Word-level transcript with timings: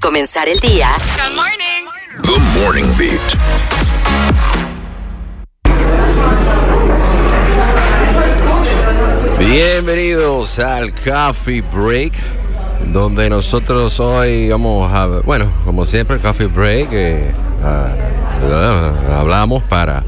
comenzar 0.00 0.48
el 0.48 0.58
día. 0.60 0.88
Good 1.16 1.36
morning. 1.36 1.86
The 2.22 2.60
Morning 2.60 2.86
Beat. 2.98 3.20
Bienvenidos 9.38 10.58
al 10.58 10.92
Coffee 10.92 11.60
Break, 11.60 12.12
donde 12.92 13.28
nosotros 13.30 14.00
hoy 14.00 14.48
vamos 14.48 14.92
a, 14.92 15.06
bueno, 15.06 15.52
como 15.64 15.84
siempre, 15.84 16.16
el 16.16 16.22
Coffee 16.22 16.46
Break, 16.46 16.88
eh, 16.92 17.32
ah, 17.62 17.88
ah, 18.42 19.20
hablamos 19.20 19.62
para 19.64 20.02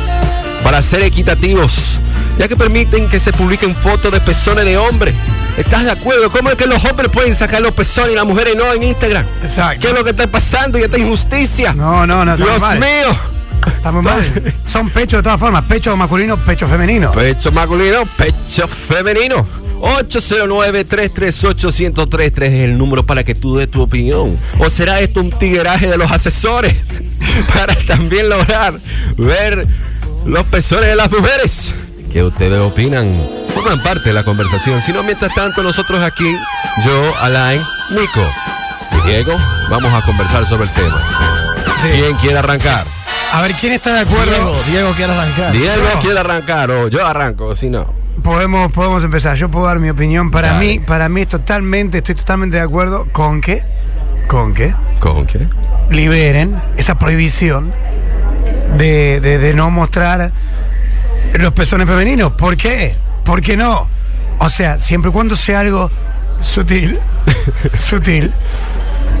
para 0.63 0.81
ser 0.81 1.01
equitativos, 1.03 1.97
ya 2.37 2.47
que 2.47 2.55
permiten 2.55 3.07
que 3.09 3.19
se 3.19 3.31
publiquen 3.33 3.73
fotos 3.75 4.11
de 4.11 4.19
pezones 4.19 4.65
de 4.65 4.77
hombres. 4.77 5.15
¿Estás 5.57 5.85
de 5.85 5.91
acuerdo? 5.91 6.31
¿Cómo 6.31 6.49
es 6.49 6.55
que 6.55 6.67
los 6.67 6.83
hombres 6.85 7.09
pueden 7.09 7.33
sacar 7.33 7.61
los 7.61 7.71
pezones 7.71 8.11
y 8.11 8.15
las 8.15 8.25
mujeres 8.25 8.55
no 8.55 8.71
en 8.73 8.83
Instagram? 8.83 9.25
Exacto. 9.41 9.81
¿Qué 9.81 9.87
es 9.87 9.93
lo 9.93 10.03
que 10.03 10.11
está 10.11 10.27
pasando 10.27 10.77
y 10.77 10.83
esta 10.83 10.99
injusticia? 10.99 11.73
No, 11.73 12.05
no, 12.05 12.23
no, 12.25 12.37
Dios 12.37 12.59
mal. 12.61 12.79
mío. 12.79 13.15
Estamos 13.65 14.03
mal. 14.03 14.21
Son 14.65 14.89
pechos 14.89 15.19
de 15.19 15.23
todas 15.23 15.39
formas, 15.39 15.63
pecho 15.63 15.95
masculino, 15.97 16.37
pecho 16.37 16.67
femenino. 16.67 17.11
Pecho 17.11 17.51
masculino, 17.51 18.05
pecho 18.17 18.67
femenino. 18.67 19.47
809-338-1033 19.81 22.43
es 22.43 22.53
el 22.61 22.77
número 22.77 23.05
para 23.05 23.23
que 23.23 23.35
tú 23.35 23.55
des 23.57 23.69
tu 23.69 23.81
opinión. 23.81 24.37
¿O 24.59 24.69
será 24.69 24.99
esto 24.99 25.19
un 25.21 25.29
tigueraje 25.31 25.87
de 25.87 25.97
los 25.97 26.11
asesores? 26.11 26.75
para 27.53 27.73
también 27.85 28.29
lograr 28.29 28.79
ver 29.17 29.67
los 30.25 30.45
pezones 30.47 30.87
de 30.89 30.95
las 30.95 31.11
mujeres. 31.11 31.73
¿Qué 32.11 32.23
ustedes 32.23 32.59
opinan? 32.59 33.13
Forman 33.53 33.81
parte 33.83 34.09
de 34.09 34.13
la 34.13 34.23
conversación. 34.23 34.81
Si 34.81 34.91
no, 34.91 35.03
mientras 35.03 35.33
tanto, 35.35 35.61
nosotros 35.63 36.01
aquí, 36.01 36.35
yo, 36.85 37.13
Alain, 37.21 37.61
Nico 37.91 38.25
y 39.03 39.07
Diego, 39.07 39.33
vamos 39.69 39.93
a 39.93 40.01
conversar 40.05 40.45
sobre 40.47 40.63
el 40.65 40.71
tema. 40.71 40.97
Sí. 41.81 41.87
¿Quién 41.91 42.15
quiere 42.15 42.37
arrancar? 42.39 42.87
A 43.33 43.41
ver, 43.41 43.53
¿quién 43.55 43.73
está 43.73 43.93
de 43.93 43.99
acuerdo? 44.01 44.31
Diego, 44.31 44.63
Diego 44.71 44.91
quiere 44.93 45.11
arrancar. 45.13 45.51
Diego 45.51 45.83
No. 45.93 45.99
quiere 45.99 46.19
arrancar 46.19 46.71
o 46.71 46.87
yo 46.87 47.05
arranco, 47.05 47.53
si 47.55 47.69
no. 47.69 47.93
Podemos, 48.23 48.71
podemos 48.71 49.03
empezar. 49.03 49.35
Yo 49.37 49.49
puedo 49.49 49.65
dar 49.67 49.79
mi 49.79 49.89
opinión. 49.89 50.31
Para 50.31 50.53
Dale. 50.53 50.65
mí, 50.65 50.79
para 50.79 51.07
mí 51.09 51.21
es 51.21 51.27
totalmente, 51.27 51.99
estoy 51.99 52.15
totalmente 52.15 52.57
de 52.57 52.63
acuerdo 52.63 53.07
con 53.11 53.41
que, 53.41 53.61
con 54.27 54.53
que 54.53 54.73
¿Con 54.99 55.25
qué? 55.25 55.47
liberen 55.91 56.55
esa 56.77 56.97
prohibición 56.97 57.71
de, 58.77 59.19
de- 59.21 59.37
de 59.37 59.53
no 59.53 59.69
mostrar 59.69 60.31
los 61.35 61.53
pezones 61.53 61.87
femeninos. 61.87 62.33
¿Por 62.33 62.57
qué? 62.57 62.95
¿Por 63.23 63.41
qué 63.41 63.55
no? 63.55 63.87
O 64.39 64.49
sea, 64.49 64.79
siempre 64.79 65.09
y 65.09 65.13
cuando 65.13 65.35
sea 65.35 65.59
algo 65.61 65.89
sutil, 66.41 66.99
sutil, 67.79 68.31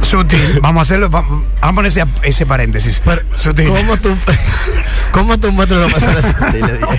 sutil. 0.09 0.59
Vamos 0.61 0.81
a 0.81 0.83
hacerlo, 0.83 1.09
va- 1.09 1.21
vamos 1.21 1.45
a 1.61 1.73
poner 1.73 1.91
ese, 1.91 2.03
ese 2.23 2.45
paréntesis. 2.45 3.01
sutil. 3.35 3.67
¿Cómo 3.67 3.97
tú, 3.97 4.15
¿Cómo 5.11 5.37
tú 5.39 5.51
muestras 5.51 5.93
pezones 5.93 6.25
sutiles, 6.25 6.77
Diego? 6.77 6.93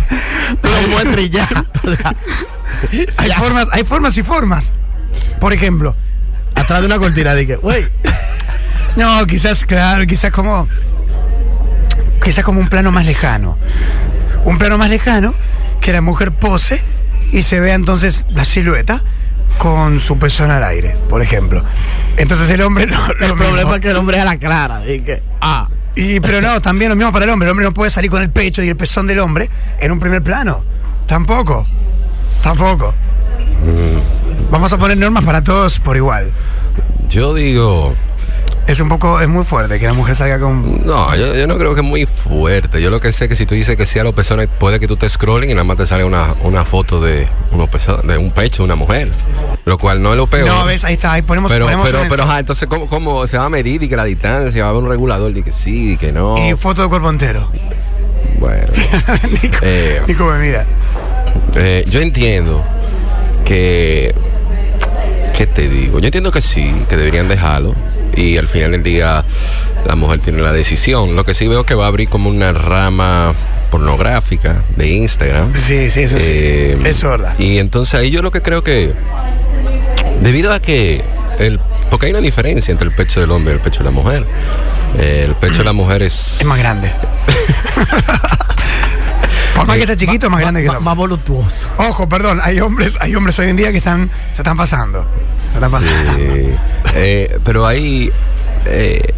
Tú 0.62 0.68
lo 0.68 0.88
muestras 0.88 1.20
y 1.24 1.28
ya. 1.30 1.48
O 1.84 1.94
sea, 1.94 2.14
Hay 3.16 3.28
ya. 3.28 3.38
formas, 3.38 3.68
hay 3.72 3.84
formas 3.84 4.16
y 4.18 4.22
formas. 4.22 4.70
Por 5.40 5.52
ejemplo, 5.52 5.94
Atrás 6.54 6.80
de 6.80 6.86
una 6.86 6.98
cortina, 6.98 7.34
dije, 7.34 7.56
güey. 7.56 7.86
no, 8.96 9.24
quizás, 9.26 9.64
claro, 9.64 10.04
quizás 10.06 10.30
como, 10.32 10.66
quizás 12.24 12.44
como 12.44 12.60
un 12.60 12.68
plano 12.68 12.90
más 12.90 13.04
lejano. 13.06 13.56
Un 14.44 14.58
plano 14.58 14.76
más 14.78 14.90
lejano 14.90 15.32
que 15.80 15.92
la 15.92 16.00
mujer 16.00 16.32
pose 16.32 16.82
y 17.32 17.42
se 17.42 17.60
vea 17.60 17.74
entonces 17.74 18.24
la 18.30 18.44
silueta 18.44 19.02
con 19.58 20.00
su 20.00 20.18
pezón 20.18 20.50
al 20.50 20.64
aire, 20.64 20.96
por 21.08 21.20
ejemplo. 21.22 21.62
Entonces 22.16 22.48
el 22.50 22.62
hombre 22.62 22.86
no. 22.88 22.96
lo 23.06 23.26
El 23.26 23.34
problema 23.34 23.56
mismo. 23.56 23.74
es 23.74 23.80
que 23.80 23.90
el 23.90 23.96
hombre 23.96 24.16
es 24.16 24.22
a 24.22 24.26
la 24.26 24.36
clara. 24.38 24.80
Dije, 24.80 25.22
ah. 25.40 25.68
Y, 25.94 26.20
pero 26.20 26.40
no, 26.40 26.60
también 26.62 26.90
lo 26.90 26.96
mismo 26.96 27.12
para 27.12 27.24
el 27.24 27.30
hombre. 27.32 27.46
El 27.46 27.50
hombre 27.50 27.64
no 27.66 27.74
puede 27.74 27.90
salir 27.90 28.10
con 28.10 28.22
el 28.22 28.30
pecho 28.30 28.62
y 28.62 28.68
el 28.68 28.76
pezón 28.76 29.06
del 29.06 29.18
hombre 29.18 29.50
en 29.80 29.90
un 29.90 29.98
primer 29.98 30.22
plano. 30.22 30.62
Tampoco. 31.06 31.66
Tampoco. 32.42 32.94
Vamos 34.50 34.72
a 34.72 34.78
poner 34.78 34.96
normas 34.96 35.24
para 35.24 35.42
todos 35.42 35.80
por 35.80 35.96
igual. 35.96 36.30
Yo 37.10 37.34
digo, 37.34 37.94
Es 38.68 38.80
un 38.80 38.88
poco, 38.90 39.18
es 39.20 39.28
muy 39.28 39.44
fuerte 39.44 39.80
que 39.80 39.86
la 39.86 39.94
mujer 39.94 40.14
salga 40.14 40.38
con. 40.38 40.86
no, 40.86 41.16
yo, 41.16 41.34
yo 41.34 41.46
no 41.46 41.56
creo 41.56 41.74
que 41.74 41.80
es 41.80 41.86
muy 41.86 42.04
fuerte. 42.04 42.82
Yo 42.82 42.90
lo 42.90 43.00
que 43.00 43.10
sé 43.12 43.24
es 43.24 43.30
que 43.30 43.34
si 43.36 43.46
tú 43.46 43.54
dices 43.54 43.76
que 43.78 43.86
sí 43.86 43.98
a 43.98 44.04
los 44.04 44.14
pezones, 44.14 44.48
puede 44.58 44.78
que 44.78 44.86
tú 44.86 44.96
te 44.96 45.08
scrollen 45.08 45.50
y 45.50 45.54
nada 45.54 45.64
más 45.64 45.78
te 45.78 45.86
sale 45.86 46.04
una, 46.04 46.34
una 46.42 46.66
foto 46.66 47.00
de, 47.00 47.26
unos 47.50 47.70
pezones, 47.70 48.06
de 48.06 48.18
un 48.18 48.30
pecho 48.30 48.58
de 48.58 48.64
una 48.64 48.76
mujer. 48.76 49.08
Lo 49.64 49.78
cual 49.78 50.02
no 50.02 50.10
es 50.10 50.16
lo 50.18 50.26
peor. 50.26 50.46
No, 50.46 50.66
ves, 50.66 50.84
ahí 50.84 50.94
está, 50.94 51.14
ahí 51.14 51.22
ponemos. 51.22 51.50
Pero, 51.50 51.64
ponemos 51.64 51.86
pero, 51.86 52.02
pero, 52.10 52.22
ajá, 52.24 52.40
entonces, 52.40 52.68
¿cómo, 52.68 52.86
¿cómo 52.88 53.26
se 53.26 53.38
va 53.38 53.46
a 53.46 53.50
medir 53.50 53.82
y 53.82 53.88
que 53.88 53.96
la 53.96 54.04
distancia? 54.04 54.62
Va 54.64 54.68
a 54.68 54.70
haber 54.72 54.82
un 54.82 54.90
regulador 54.90 55.34
y 55.36 55.42
que 55.42 55.50
sí, 55.52 55.92
y 55.92 55.96
que 55.96 56.12
no. 56.12 56.36
Y 56.36 56.54
foto 56.54 56.82
de 56.82 56.88
cuerpo 56.88 57.08
entero. 57.08 57.48
Bueno, 58.38 58.66
Nico, 59.42 59.56
Eh. 59.62 60.02
Nico 60.06 60.24
me 60.26 60.38
mira. 60.40 60.66
eh, 61.54 61.84
yo 61.88 62.00
entiendo 62.00 62.62
que. 63.46 64.14
¿Qué 65.34 65.46
te 65.46 65.68
digo? 65.68 66.00
Yo 66.00 66.06
entiendo 66.06 66.30
que 66.30 66.40
sí, 66.42 66.70
que 66.88 66.96
deberían 66.96 67.28
dejarlo. 67.28 67.74
Y 68.18 68.36
al 68.36 68.48
final 68.48 68.72
del 68.72 68.82
día, 68.82 69.24
la 69.86 69.94
mujer 69.94 70.20
tiene 70.20 70.42
la 70.42 70.52
decisión. 70.52 71.14
Lo 71.16 71.24
que 71.24 71.34
sí 71.34 71.46
veo 71.46 71.64
que 71.64 71.74
va 71.74 71.84
a 71.84 71.88
abrir 71.88 72.08
como 72.08 72.28
una 72.30 72.52
rama 72.52 73.32
pornográfica 73.70 74.62
de 74.76 74.88
Instagram. 74.88 75.54
Sí, 75.54 75.90
sí, 75.90 76.00
eso 76.00 76.18
sí. 76.18 76.26
Eh, 76.30 76.78
Eso 76.84 77.12
es 77.12 77.20
verdad. 77.20 77.38
Y 77.38 77.58
entonces 77.58 77.94
ahí 77.94 78.10
yo 78.10 78.22
lo 78.22 78.30
que 78.32 78.42
creo 78.42 78.62
que, 78.64 78.92
debido 80.20 80.52
a 80.52 80.58
que, 80.60 81.04
el, 81.38 81.60
porque 81.90 82.06
hay 82.06 82.12
una 82.12 82.20
diferencia 82.22 82.72
entre 82.72 82.88
el 82.88 82.94
pecho 82.94 83.20
del 83.20 83.30
hombre 83.30 83.52
y 83.52 83.56
el 83.56 83.60
pecho 83.62 83.78
de 83.80 83.84
la 83.84 83.90
mujer. 83.90 84.24
Eh, 84.98 85.22
el 85.26 85.34
pecho 85.34 85.58
de 85.58 85.64
la 85.64 85.74
mujer 85.74 86.02
es... 86.02 86.40
Es 86.40 86.46
más 86.46 86.58
grande. 86.58 86.90
Por 89.54 89.66
más 89.66 89.76
que 89.76 89.86
sea 89.86 89.96
chiquito, 89.96 90.26
es 90.26 90.30
más 90.30 90.40
grande 90.40 90.60
que 90.60 90.66
el 90.66 90.72
Más, 90.72 90.76
hombre. 90.78 90.90
más 90.90 90.96
voluptuoso. 90.96 91.68
Ojo, 91.78 92.08
perdón, 92.08 92.40
hay 92.42 92.60
hombres, 92.60 92.94
hay 93.00 93.14
hombres 93.14 93.38
hoy 93.38 93.48
en 93.50 93.56
día 93.56 93.70
que 93.72 93.78
están, 93.78 94.10
se 94.32 94.42
están 94.42 94.56
pasando. 94.56 95.04
Pasando. 95.52 95.88
Sí. 96.16 96.48
Eh, 96.94 97.38
pero 97.44 97.66
ahí 97.66 98.10
eh, 98.66 99.12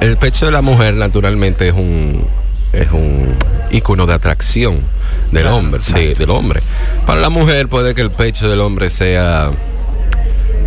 el 0.00 0.16
pecho 0.16 0.46
de 0.46 0.52
la 0.52 0.62
mujer 0.62 0.94
naturalmente 0.94 1.68
es 1.68 1.74
un 1.74 2.24
es 2.72 2.90
un 2.92 3.34
ícono 3.70 4.06
de 4.06 4.14
atracción 4.14 4.80
del 5.32 5.42
Claro, 5.42 5.56
hombre, 5.56 5.80
de- 5.94 6.14
del 6.14 6.30
hombre. 6.30 6.60
Para 7.06 7.20
la 7.20 7.30
mujer 7.30 7.68
puede 7.68 7.94
que 7.94 8.02
el 8.02 8.10
pecho 8.10 8.48
del 8.48 8.60
hombre 8.60 8.90
sea 8.90 9.50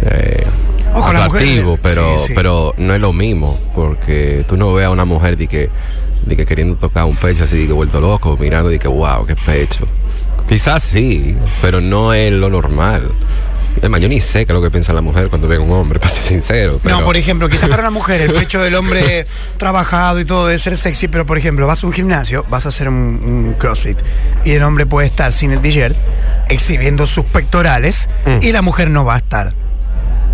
eh, 0.04 0.44
Ojo, 0.94 1.07
atractivo, 1.10 1.78
pero 1.81 2.18
sí, 2.18 2.28
sí. 2.28 2.34
pero 2.36 2.74
no 2.78 2.94
es 2.94 3.00
lo 3.00 3.13
mismo 3.13 3.60
porque 3.75 4.44
tú 4.48 4.57
no 4.57 4.74
ves 4.74 4.86
a 4.88 4.90
una 4.90 5.06
mujer 5.06 5.38
de 5.38 5.48
que 5.48 5.69
de 6.25 6.36
que 6.36 6.45
queriendo 6.45 6.75
tocar 6.75 7.06
un 7.06 7.16
pecho 7.16 7.45
así 7.45 7.57
de 7.62 7.68
que 7.68 7.74
vuelto 7.74 8.00
loco, 8.00 8.38
mirando 8.40 8.69
de 8.69 8.78
que 8.78 8.88
wow, 8.88 9.25
qué 9.25 9.36
pecho. 9.36 9.88
Quizás 10.48 10.84
sí, 10.84 11.36
pero 11.62 11.81
no 11.81 12.13
es 12.13 12.31
lo 12.34 12.50
normal. 12.50 13.04
Es 13.81 13.89
más, 13.89 14.01
yo 14.01 14.09
ni 14.09 14.19
sé 14.21 14.45
qué 14.45 14.51
es 14.51 14.56
lo 14.56 14.62
que 14.62 14.69
piensa 14.71 14.94
la 14.94 15.01
mujer 15.01 15.29
cuando 15.29 15.47
ve 15.47 15.56
a 15.57 15.59
un 15.59 15.71
hombre, 15.71 16.00
para 16.01 16.12
ser 16.13 16.23
sincero. 16.23 16.79
Pero, 16.83 17.00
No, 17.00 17.06
por 17.06 17.15
ejemplo, 17.18 17.47
quizás 17.50 17.69
para 17.69 17.81
una 17.83 17.91
mujer 17.91 18.21
el 18.21 18.33
pecho 18.33 18.59
del 18.62 18.75
hombre 18.75 19.25
trabajado 19.57 20.19
y 20.19 20.25
todo 20.25 20.47
debe 20.47 20.59
ser 20.59 20.77
sexy, 20.77 21.07
pero 21.07 21.25
por 21.25 21.38
ejemplo, 21.38 21.68
vas 21.68 21.83
a 21.83 21.88
un 21.88 21.94
gimnasio, 21.94 22.45
vas 22.50 22.65
a 22.65 22.69
hacer 22.69 22.88
un, 22.89 22.95
un 22.95 23.56
crossfit 23.57 23.97
y 24.45 24.51
el 24.53 24.63
hombre 24.63 24.85
puede 24.85 25.07
estar 25.07 25.31
sin 25.31 25.51
el 25.51 25.59
t-shirt 25.62 25.95
exhibiendo 26.50 27.06
sus 27.06 27.25
pectorales 27.25 28.07
Mm. 28.25 28.39
y 28.44 28.51
la 28.51 28.62
mujer 28.62 28.89
no 28.89 29.06
va 29.06 29.15
a 29.15 29.18
estar. 29.18 29.53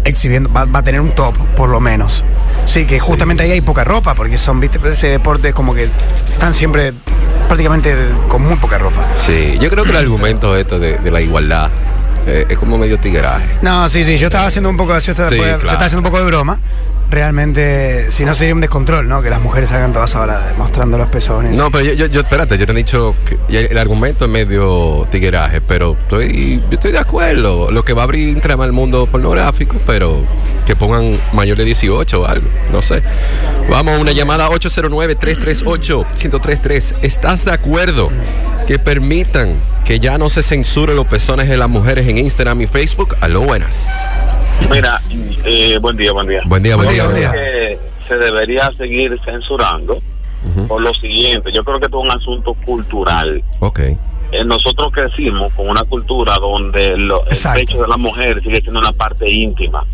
exhibiendo, 0.03 0.51
va, 0.51 0.63
va 0.65 0.79
a 0.79 0.83
tener 0.83 1.01
un 1.01 1.11
top, 1.11 1.35
por 1.57 1.69
lo 1.69 1.79
menos. 1.81 2.23
Sí, 2.65 2.85
que 2.85 2.97
justamente 2.97 3.43
ahí 3.43 3.51
hay 3.51 3.59
poca 3.61 3.83
ropa, 3.83 4.15
porque 4.15 4.37
son, 4.37 4.59
viste, 4.61 4.79
ese 4.89 5.07
deporte 5.09 5.51
como 5.51 5.73
que 5.75 5.83
están 5.83 6.53
siempre 6.53 6.93
prácticamente 7.47 7.93
con 8.29 8.41
muy 8.41 8.55
poca 8.55 8.77
ropa. 8.77 9.05
Sí, 9.15 9.57
yo 9.59 9.69
creo 9.69 9.83
que 9.83 9.89
el 9.91 9.97
argumento 9.97 10.55
esto 10.55 10.79
de, 10.79 10.97
de 10.97 11.11
la 11.11 11.19
igualdad 11.21 11.69
eh, 12.27 12.45
es 12.49 12.57
como 12.57 12.77
medio 12.77 12.99
tigueraje. 12.99 13.45
No, 13.61 13.87
sí, 13.89 14.03
sí, 14.03 14.17
yo 14.17 14.27
estaba 14.27 14.47
haciendo 14.47 14.69
un 14.69 14.75
poco, 14.77 14.97
yo 14.99 15.11
estaba, 15.11 15.29
Sí, 15.29 15.37
yo 15.37 15.43
claro. 15.43 15.57
estaba 15.65 15.85
haciendo 15.85 16.07
un 16.07 16.11
poco 16.11 16.23
de 16.23 16.29
broma. 16.29 16.59
Realmente, 17.09 18.11
si 18.11 18.25
no 18.25 18.35
sería 18.35 18.53
un 18.53 18.59
descontrol, 18.59 19.07
¿no? 19.07 19.21
Que 19.21 19.29
las 19.29 19.39
mujeres 19.41 19.69
salgan 19.69 19.93
todas 19.93 20.13
ahora 20.13 20.53
mostrando 20.57 20.97
los 20.97 21.07
pezones. 21.07 21.55
No, 21.57 21.71
pero 21.71 21.85
yo, 21.85 21.93
yo, 21.93 22.05
yo- 22.07 22.19
espérate, 22.19 22.57
yo 22.57 22.65
te 22.65 22.73
he 22.73 22.75
dicho 22.75 23.15
que 23.25 23.37
el 23.65 23.77
argumento 23.77 24.25
es 24.25 24.31
medio 24.31 25.07
tigueraje, 25.09 25.61
pero 25.61 25.95
estoy, 25.97 26.59
yo 26.69 26.75
estoy 26.75 26.91
de 26.91 26.99
acuerdo. 26.99 27.71
Lo 27.71 27.85
que 27.85 27.93
va 27.93 28.01
a 28.01 28.03
abrir 28.03 28.27
Instagram 28.27 28.59
al 28.59 28.73
mundo 28.73 29.07
pornográfico, 29.09 29.77
pero 29.87 30.25
que 30.65 30.75
pongan 30.75 31.17
mayor 31.31 31.57
de 31.57 31.63
18 31.63 32.21
o 32.21 32.25
algo, 32.25 32.49
no 32.73 32.81
sé. 32.81 33.01
Vamos 33.69 33.97
a 33.97 34.01
una 34.01 34.11
llamada 34.11 34.49
809-338-1033. 34.49 36.95
¿Estás 37.01 37.45
de 37.45 37.53
acuerdo 37.53 38.09
que 38.67 38.79
permitan 38.79 39.59
que 39.85 39.99
ya 39.99 40.17
no 40.17 40.29
se 40.29 40.43
censuren 40.43 40.95
los 40.95 41.07
pezones 41.07 41.47
de 41.47 41.57
las 41.57 41.69
mujeres 41.69 42.07
en 42.07 42.17
Instagram 42.17 42.61
y 42.61 42.67
Facebook? 42.67 43.15
Aló, 43.21 43.41
buenas. 43.41 43.87
Mira, 44.69 44.99
eh, 45.45 45.77
buen 45.79 45.95
día, 45.95 46.11
buen 46.11 46.27
día. 46.27 46.41
Buen 46.45 46.63
día, 46.63 46.75
buen 46.75 46.87
Buen 46.87 46.95
día. 46.95 47.03
buen 47.05 47.15
día. 47.15 47.31
que 47.31 47.79
se 48.07 48.15
debería 48.17 48.69
seguir 48.77 49.17
censurando 49.23 50.01
por 50.67 50.81
lo 50.81 50.93
siguiente. 50.95 51.51
Yo 51.51 51.63
creo 51.63 51.79
que 51.79 51.85
esto 51.85 51.99
es 51.99 52.05
un 52.05 52.11
asunto 52.11 52.53
cultural. 52.65 53.41
Ok. 53.59 53.79
Eh, 53.79 54.43
nosotros 54.45 54.91
crecimos 54.91 55.53
con 55.53 55.69
una 55.69 55.83
cultura 55.83 56.35
donde 56.35 56.97
lo- 56.97 57.23
el 57.27 57.37
pecho 57.53 57.81
de 57.81 57.87
la 57.87 57.97
mujer 57.97 58.41
sigue 58.43 58.59
siendo 58.61 58.79
una 58.79 58.91
parte 58.91 59.29
íntima. 59.31 59.85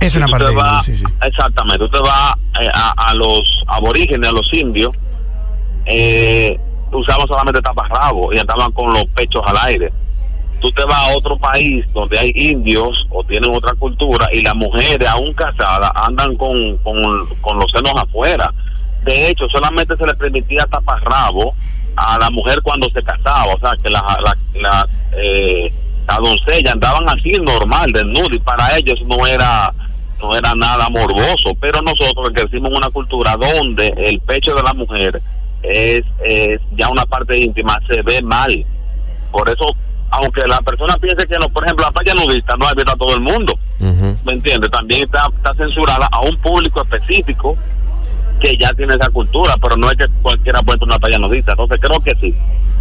es 0.00 0.14
una 0.14 0.28
parte 0.28 0.46
sí, 0.84 0.94
sí. 0.96 1.04
Exactamente, 1.22 1.78
tú 1.78 1.88
te 1.88 1.98
vas 2.00 2.34
eh, 2.60 2.68
a, 2.72 2.90
a 3.10 3.14
los 3.14 3.64
aborígenes, 3.66 4.28
a 4.28 4.32
los 4.32 4.52
indios, 4.52 4.92
eh, 5.86 6.58
usaban 6.92 7.26
solamente 7.26 7.60
taparrabos 7.60 8.34
y 8.34 8.38
andaban 8.38 8.72
con 8.72 8.92
los 8.92 9.04
pechos 9.14 9.42
al 9.46 9.56
aire. 9.68 9.92
Tú 10.60 10.70
te 10.72 10.84
vas 10.84 11.08
a 11.08 11.16
otro 11.16 11.36
país 11.38 11.84
donde 11.92 12.18
hay 12.18 12.32
indios 12.34 13.06
o 13.10 13.22
tienen 13.22 13.54
otra 13.54 13.74
cultura 13.74 14.26
y 14.32 14.42
las 14.42 14.54
mujeres 14.56 15.08
aún 15.08 15.32
casadas 15.32 15.90
andan 15.94 16.36
con, 16.36 16.76
con, 16.78 17.26
con 17.40 17.58
los 17.58 17.70
senos 17.70 17.92
afuera. 17.96 18.52
De 19.04 19.30
hecho, 19.30 19.46
solamente 19.48 19.96
se 19.96 20.04
le 20.04 20.14
permitía 20.14 20.66
taparrabo 20.66 21.54
a 21.96 22.18
la 22.18 22.30
mujer 22.30 22.60
cuando 22.62 22.88
se 22.92 23.02
casaba, 23.02 23.54
o 23.54 23.58
sea, 23.60 23.72
que 23.82 23.90
la, 23.90 24.02
la, 24.22 24.36
la, 24.60 24.88
eh, 25.16 25.72
la 26.06 26.16
doncella 26.16 26.72
andaban 26.72 27.08
así 27.08 27.30
normal, 27.40 27.86
desnuda, 27.92 28.34
y 28.34 28.38
para 28.40 28.76
ellos 28.76 29.00
no 29.06 29.26
era 29.26 29.72
no 30.20 30.34
era 30.34 30.52
nada 30.56 30.88
morboso, 30.90 31.54
pero 31.60 31.80
nosotros 31.82 32.30
crecimos 32.34 32.70
en 32.70 32.76
una 32.76 32.90
cultura 32.90 33.36
donde 33.36 33.86
el 33.98 34.20
pecho 34.20 34.54
de 34.54 34.62
la 34.62 34.74
mujer 34.74 35.20
es, 35.62 36.02
es 36.24 36.60
ya 36.76 36.88
una 36.88 37.04
parte 37.04 37.38
íntima, 37.38 37.78
se 37.90 38.02
ve 38.02 38.22
mal. 38.22 38.64
Por 39.30 39.48
eso, 39.48 39.64
aunque 40.10 40.42
la 40.46 40.60
persona 40.60 40.96
piense 41.00 41.26
que 41.26 41.38
no, 41.38 41.48
por 41.48 41.64
ejemplo, 41.64 41.84
la 41.84 41.92
playa 41.92 42.14
nudista 42.14 42.56
no 42.56 42.66
abierta 42.66 42.92
a 42.92 42.96
todo 42.96 43.14
el 43.14 43.20
mundo. 43.20 43.58
¿me 43.80 44.32
entiendes? 44.32 44.70
También 44.70 45.04
está, 45.04 45.28
está 45.36 45.54
censurada 45.54 46.08
a 46.10 46.20
un 46.22 46.36
público 46.38 46.82
específico 46.82 47.56
que 48.40 48.56
ya 48.56 48.70
tiene 48.72 48.94
esa 48.94 49.10
cultura, 49.10 49.54
pero 49.60 49.76
no 49.76 49.90
es 49.90 49.96
que 49.96 50.06
cualquiera 50.22 50.62
pueda 50.62 50.78
una 50.82 50.98
playa 50.98 51.18
nudista. 51.18 51.52
Entonces 51.52 51.78
creo 51.80 52.00
que 52.00 52.12
sí, 52.20 52.34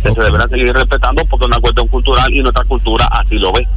que 0.03 0.13
se 0.13 0.21
deberá 0.21 0.47
seguir 0.47 0.73
respetando 0.73 1.23
porque 1.29 1.45
es 1.45 1.47
una 1.47 1.59
cuestión 1.59 1.87
cultural 1.87 2.33
y 2.33 2.41
nuestra 2.41 2.63
cultura 2.65 3.07
así 3.11 3.37
lo 3.37 3.51
ve. 3.53 3.67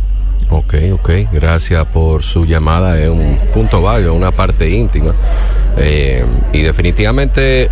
Ok, 0.50 0.74
ok. 0.92 1.10
Gracias 1.32 1.84
por 1.86 2.22
su 2.22 2.44
llamada. 2.44 2.98
Es 2.98 3.08
un 3.08 3.38
punto 3.54 3.80
válido, 3.82 4.14
una 4.14 4.32
parte 4.32 4.68
íntima. 4.68 5.14
Eh, 5.78 6.24
y 6.52 6.62
definitivamente, 6.62 7.70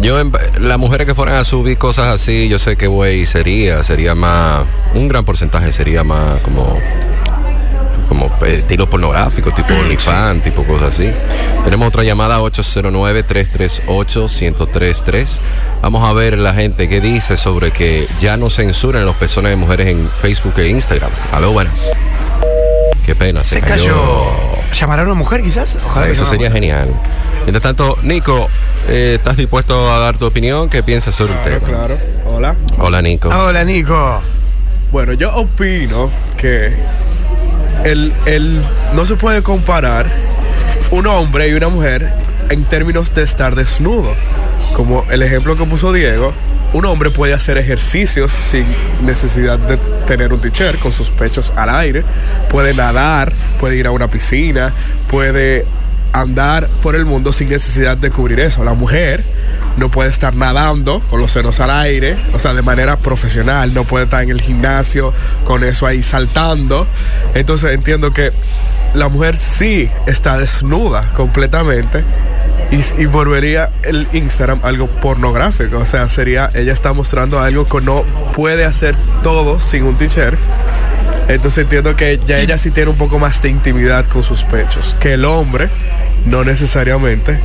yo, 0.00 0.18
en- 0.20 0.32
las 0.60 0.78
mujeres 0.78 1.06
que 1.06 1.14
fueran 1.14 1.36
a 1.36 1.44
subir 1.44 1.76
cosas 1.78 2.08
así, 2.08 2.48
yo 2.48 2.58
sé 2.58 2.76
que, 2.76 2.86
güey, 2.86 3.26
sería, 3.26 3.82
sería 3.82 4.14
más, 4.14 4.62
un 4.94 5.08
gran 5.08 5.24
porcentaje 5.24 5.72
sería 5.72 6.04
más 6.04 6.40
como 6.42 6.78
como 8.08 8.26
eh, 8.44 8.56
estilo 8.58 8.90
pornográfico, 8.90 9.52
tipo 9.52 9.72
OnlyFans, 9.72 10.42
tipo 10.44 10.64
cosas 10.64 10.90
así. 10.90 11.10
Tenemos 11.64 11.88
otra 11.88 12.02
llamada 12.04 12.40
809-338-1033. 12.40 15.26
Vamos 15.80 16.08
a 16.08 16.12
ver 16.12 16.38
la 16.38 16.52
gente 16.54 16.88
que 16.88 17.00
dice 17.00 17.36
sobre 17.36 17.70
que 17.70 18.06
ya 18.20 18.36
no 18.36 18.50
censuran 18.50 19.04
los 19.04 19.16
pezones 19.16 19.50
de 19.50 19.56
mujeres 19.56 19.88
en 19.88 20.06
Facebook 20.06 20.54
e 20.58 20.68
Instagram. 20.68 21.10
Aló, 21.32 21.52
buenas. 21.52 21.90
Qué 23.06 23.14
pena, 23.14 23.42
se, 23.44 23.56
Se 23.56 23.60
cayó. 23.62 23.96
¿Llamará 24.78 25.02
a 25.02 25.04
una 25.06 25.14
mujer 25.14 25.42
quizás? 25.42 25.76
Ojalá 25.84 26.06
que 26.06 26.12
Eso 26.12 26.24
sería 26.26 26.50
genial. 26.50 26.88
Mientras 27.42 27.62
tanto, 27.62 27.98
Nico, 28.02 28.48
eh, 28.88 29.14
¿estás 29.18 29.36
dispuesto 29.36 29.90
a 29.92 29.98
dar 29.98 30.16
tu 30.16 30.26
opinión? 30.26 30.68
¿Qué 30.68 30.82
piensas 30.82 31.14
sobre 31.14 31.32
el 31.32 31.38
Claro, 31.40 31.58
tema? 31.60 31.68
claro. 31.78 31.98
Hola. 32.26 32.56
Hola, 32.78 33.02
Nico. 33.02 33.28
Hola, 33.28 33.64
Nico. 33.64 34.20
Bueno, 34.92 35.12
yo 35.14 35.34
opino 35.34 36.10
que 36.36 36.72
el, 37.84 38.12
el- 38.26 38.60
no 38.94 39.04
se 39.04 39.16
puede 39.16 39.42
comparar 39.42 40.06
un 40.90 41.06
hombre 41.06 41.48
y 41.48 41.54
una 41.54 41.68
mujer 41.68 42.12
en 42.50 42.64
términos 42.64 43.12
de 43.12 43.22
estar 43.22 43.54
desnudo. 43.56 44.12
Como 44.74 45.04
el 45.10 45.22
ejemplo 45.22 45.56
que 45.56 45.64
puso 45.64 45.92
Diego, 45.92 46.32
un 46.74 46.86
hombre 46.86 47.10
puede 47.10 47.34
hacer 47.34 47.58
ejercicios 47.58 48.30
sin 48.32 48.64
necesidad 49.04 49.58
de 49.58 49.76
tener 50.06 50.32
un 50.32 50.40
t-shirt, 50.40 50.78
con 50.78 50.92
sus 50.92 51.10
pechos 51.10 51.52
al 51.56 51.68
aire, 51.70 52.04
puede 52.48 52.72
nadar, 52.74 53.32
puede 53.60 53.76
ir 53.76 53.86
a 53.86 53.90
una 53.90 54.08
piscina, 54.08 54.72
puede 55.10 55.66
andar 56.12 56.68
por 56.82 56.94
el 56.94 57.04
mundo 57.04 57.32
sin 57.32 57.48
necesidad 57.48 57.96
de 57.96 58.10
cubrir 58.10 58.40
eso. 58.40 58.64
La 58.64 58.74
mujer 58.74 59.24
no 59.76 59.90
puede 59.90 60.10
estar 60.10 60.34
nadando 60.34 61.00
con 61.08 61.20
los 61.20 61.32
senos 61.32 61.60
al 61.60 61.70
aire, 61.70 62.16
o 62.34 62.38
sea, 62.38 62.54
de 62.54 62.62
manera 62.62 62.96
profesional, 62.96 63.72
no 63.74 63.84
puede 63.84 64.04
estar 64.04 64.22
en 64.22 64.30
el 64.30 64.40
gimnasio 64.40 65.12
con 65.44 65.64
eso 65.64 65.86
ahí 65.86 66.02
saltando. 66.02 66.86
Entonces 67.34 67.72
entiendo 67.72 68.12
que 68.12 68.32
la 68.94 69.08
mujer 69.08 69.36
sí 69.36 69.90
está 70.06 70.36
desnuda 70.36 71.00
completamente 71.14 72.04
y, 72.70 73.02
y 73.02 73.06
volvería 73.06 73.70
el 73.82 74.06
Instagram 74.12 74.60
algo 74.62 74.86
pornográfico, 74.86 75.78
o 75.78 75.86
sea, 75.86 76.08
sería, 76.08 76.50
ella 76.54 76.72
está 76.72 76.92
mostrando 76.92 77.40
algo 77.40 77.66
que 77.66 77.80
no 77.80 78.02
puede 78.34 78.64
hacer 78.64 78.94
todo 79.22 79.60
sin 79.60 79.84
un 79.84 79.96
t-shirt. 79.96 80.38
Entonces 81.28 81.64
entiendo 81.64 81.96
que 81.96 82.20
ya 82.26 82.38
ella 82.38 82.58
sí 82.58 82.70
tiene 82.70 82.90
un 82.90 82.96
poco 82.96 83.18
más 83.18 83.40
de 83.42 83.48
intimidad 83.48 84.06
con 84.06 84.22
sus 84.22 84.44
pechos, 84.44 84.96
que 85.00 85.14
el 85.14 85.24
hombre 85.24 85.68
no 86.26 86.44
necesariamente 86.44 87.38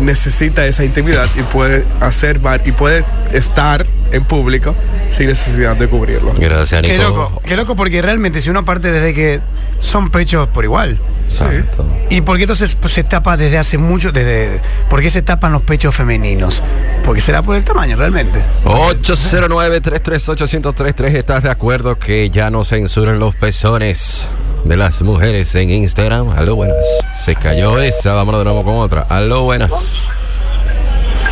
necesita 0.00 0.66
esa 0.66 0.84
intimidad 0.84 1.28
y 1.36 1.42
puede 1.42 1.84
hacer 2.00 2.40
y 2.64 2.72
puede 2.72 3.04
estar 3.32 3.84
en 4.12 4.24
público 4.24 4.74
sin 5.10 5.26
necesidad 5.26 5.76
de 5.76 5.88
cubrirlo. 5.88 6.32
Gracias, 6.38 6.82
Nico. 6.82 6.94
Qué 6.94 7.02
loco, 7.02 7.42
qué 7.44 7.56
loco 7.56 7.76
porque 7.76 8.00
realmente 8.02 8.40
si 8.40 8.50
uno 8.50 8.64
parte 8.64 8.90
desde 8.90 9.14
que 9.14 9.40
son 9.78 10.10
pechos 10.10 10.48
por 10.48 10.64
igual. 10.64 10.98
Exacto. 11.28 11.84
¿Y 12.08 12.22
por 12.22 12.38
qué 12.38 12.44
entonces 12.44 12.74
pues, 12.74 12.94
se 12.94 13.04
tapa 13.04 13.36
desde 13.36 13.58
hace 13.58 13.76
mucho? 13.76 14.12
Desde, 14.12 14.62
¿Por 14.88 15.02
qué 15.02 15.10
se 15.10 15.20
tapan 15.22 15.52
los 15.52 15.60
pechos 15.62 15.94
femeninos? 15.94 16.64
Porque 17.04 17.20
será 17.20 17.42
por 17.42 17.54
el 17.56 17.64
tamaño 17.64 17.96
realmente. 17.96 18.42
809-338-1033. 18.64 21.14
¿Estás 21.14 21.42
de 21.42 21.50
acuerdo 21.50 21.98
que 21.98 22.30
ya 22.30 22.50
no 22.50 22.64
censuren 22.64 23.18
los 23.18 23.34
pezones 23.34 24.26
de 24.64 24.78
las 24.78 25.02
mujeres 25.02 25.54
en 25.54 25.68
Instagram? 25.70 26.30
Aló, 26.30 26.56
buenas. 26.56 26.86
Se 27.18 27.36
cayó 27.36 27.78
esa. 27.78 28.14
Vámonos 28.14 28.40
de 28.40 28.44
nuevo 28.44 28.64
con 28.64 28.76
otra. 28.76 29.02
Aló, 29.02 29.42
buenas. 29.42 30.08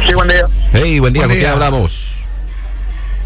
Sí, 0.07 0.13
buen 0.15 0.29
día. 0.29 0.45
Hey, 0.73 0.99
buen 1.01 1.15
día. 1.15 1.23
Buen 1.23 1.31
¿Con 1.31 1.39
quién 1.39 1.51
hablamos? 1.51 2.06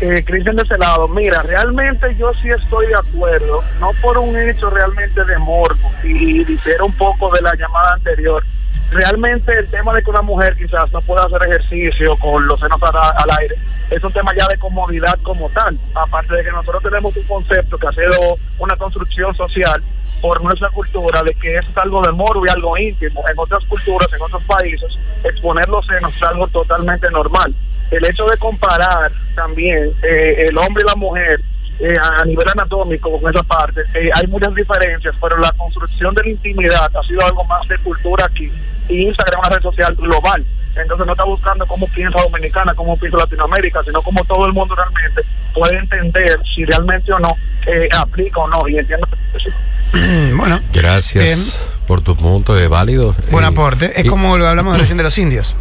Eh, 0.01 0.25
Cristian 0.25 0.57
de 0.57 0.63
ese 0.63 0.79
lado, 0.79 1.09
mira, 1.09 1.43
realmente 1.43 2.15
yo 2.17 2.33
sí 2.35 2.49
estoy 2.49 2.87
de 2.87 2.95
acuerdo, 2.95 3.63
no 3.81 3.91
por 4.01 4.19
un 4.19 4.37
hecho 4.37 4.71
realmente 4.71 5.25
de 5.25 5.39
morbo, 5.39 5.93
y, 6.03 6.45
difiero 6.45 6.87
un 6.87 6.93
poco 6.93 7.31
de 7.33 7.43
la 7.43 7.55
llamada 7.55 7.95
anterior. 7.95 8.43
Realmente 8.91 9.57
el 9.57 9.69
tema 9.69 9.95
de 9.95 10.03
que 10.03 10.11
una 10.11 10.23
mujer 10.23 10.57
quizás 10.57 10.91
no 10.93 11.01
pueda 11.03 11.23
hacer 11.23 11.43
ejercicio 11.45 12.17
con 12.17 12.47
los 12.47 12.59
senos 12.59 12.83
al, 12.83 12.97
al 12.97 13.39
aire 13.39 13.55
es 13.91 14.03
un 14.03 14.13
tema 14.13 14.33
ya 14.37 14.47
de 14.49 14.57
comodidad 14.57 15.19
como 15.23 15.49
tal. 15.51 15.79
Aparte 15.95 16.35
de 16.35 16.45
que 16.45 16.51
nosotros 16.51 16.83
tenemos 16.83 17.17
un 17.17 17.23
concepto 17.25 17.79
que 17.79 17.87
ha 17.87 17.93
sido 17.93 18.37
una 18.59 18.77
construcción 18.77 19.35
social 19.37 19.83
por 20.21 20.43
nuestra 20.43 20.69
cultura 20.71 21.23
de 21.23 21.35
que 21.35 21.57
eso 21.57 21.71
es 21.71 21.77
algo 21.77 22.03
de 22.03 22.13
morbo 22.13 22.45
y 22.47 22.49
algo 22.49 22.77
íntimo. 22.77 23.23
En 23.29 23.39
otras 23.39 23.65
culturas, 23.67 24.09
en 24.13 24.23
otros 24.23 24.43
países, 24.45 24.91
exponer 25.25 25.69
los 25.69 25.85
senos 25.87 26.15
es 26.15 26.23
algo 26.23 26.47
totalmente 26.49 27.11
normal. 27.11 27.55
El 27.91 28.05
hecho 28.05 28.27
de 28.27 28.37
comparar 28.37 29.11
también 29.35 29.93
eh, 30.03 30.47
el 30.49 30.57
hombre 30.59 30.83
y 30.85 30.89
la 30.89 30.95
mujer 30.97 31.41
eh, 31.81 31.95
a 32.21 32.25
nivel 32.25 32.47
anatómico 32.55 33.21
con 33.21 33.35
esa 33.35 33.43
parte, 33.43 33.81
eh, 33.95 34.11
hay 34.15 34.27
muchas 34.27 34.55
diferencias, 34.55 35.15
pero 35.21 35.39
la 35.39 35.51
construcción 35.53 36.15
de 36.15 36.23
la 36.25 36.29
intimidad 36.31 36.91
ha 36.95 37.03
sido 37.07 37.25
algo 37.25 37.43
más 37.45 37.67
de 37.69 37.79
cultura 37.79 38.27
aquí. 38.27 38.51
Y 38.89 39.07
Instagram 39.07 39.41
es 39.41 39.47
una 39.49 39.57
red 39.57 39.63
social 39.63 39.95
global. 39.97 40.45
Entonces 40.77 41.05
no 41.07 41.13
está 41.13 41.25
buscando 41.25 41.67
cómo 41.67 41.87
piensa 41.89 42.21
Dominicana, 42.21 42.75
cómo 42.75 42.97
piensa 42.97 43.19
Latinoamérica, 43.19 43.83
sino 43.85 44.01
cómo 44.03 44.23
todo 44.25 44.47
el 44.47 44.53
mundo 44.53 44.75
realmente 44.77 45.23
puede 45.53 45.79
entender 45.79 46.39
si 46.55 46.65
realmente 46.65 47.13
o 47.13 47.19
no 47.19 47.35
eh, 47.67 47.89
aplica 47.97 48.41
o 48.41 48.49
no. 48.49 48.69
Y 48.69 48.79
entiendo 48.79 49.07
que 49.33 49.41
sí. 49.41 49.51
Bueno. 50.37 50.61
Gracias 50.73 51.25
Bien. 51.25 51.39
por 51.87 52.03
tu 52.03 52.15
punto, 52.15 52.57
es 52.57 52.69
válido. 52.69 53.15
Buen 53.31 53.45
aporte. 53.45 53.93
Es 53.99 54.07
y- 54.07 54.09
como 54.09 54.37
lo 54.37 54.47
hablamos 54.47 54.79
recién 54.79 54.97
de 54.99 55.03
los 55.05 55.17
indios. 55.19 55.57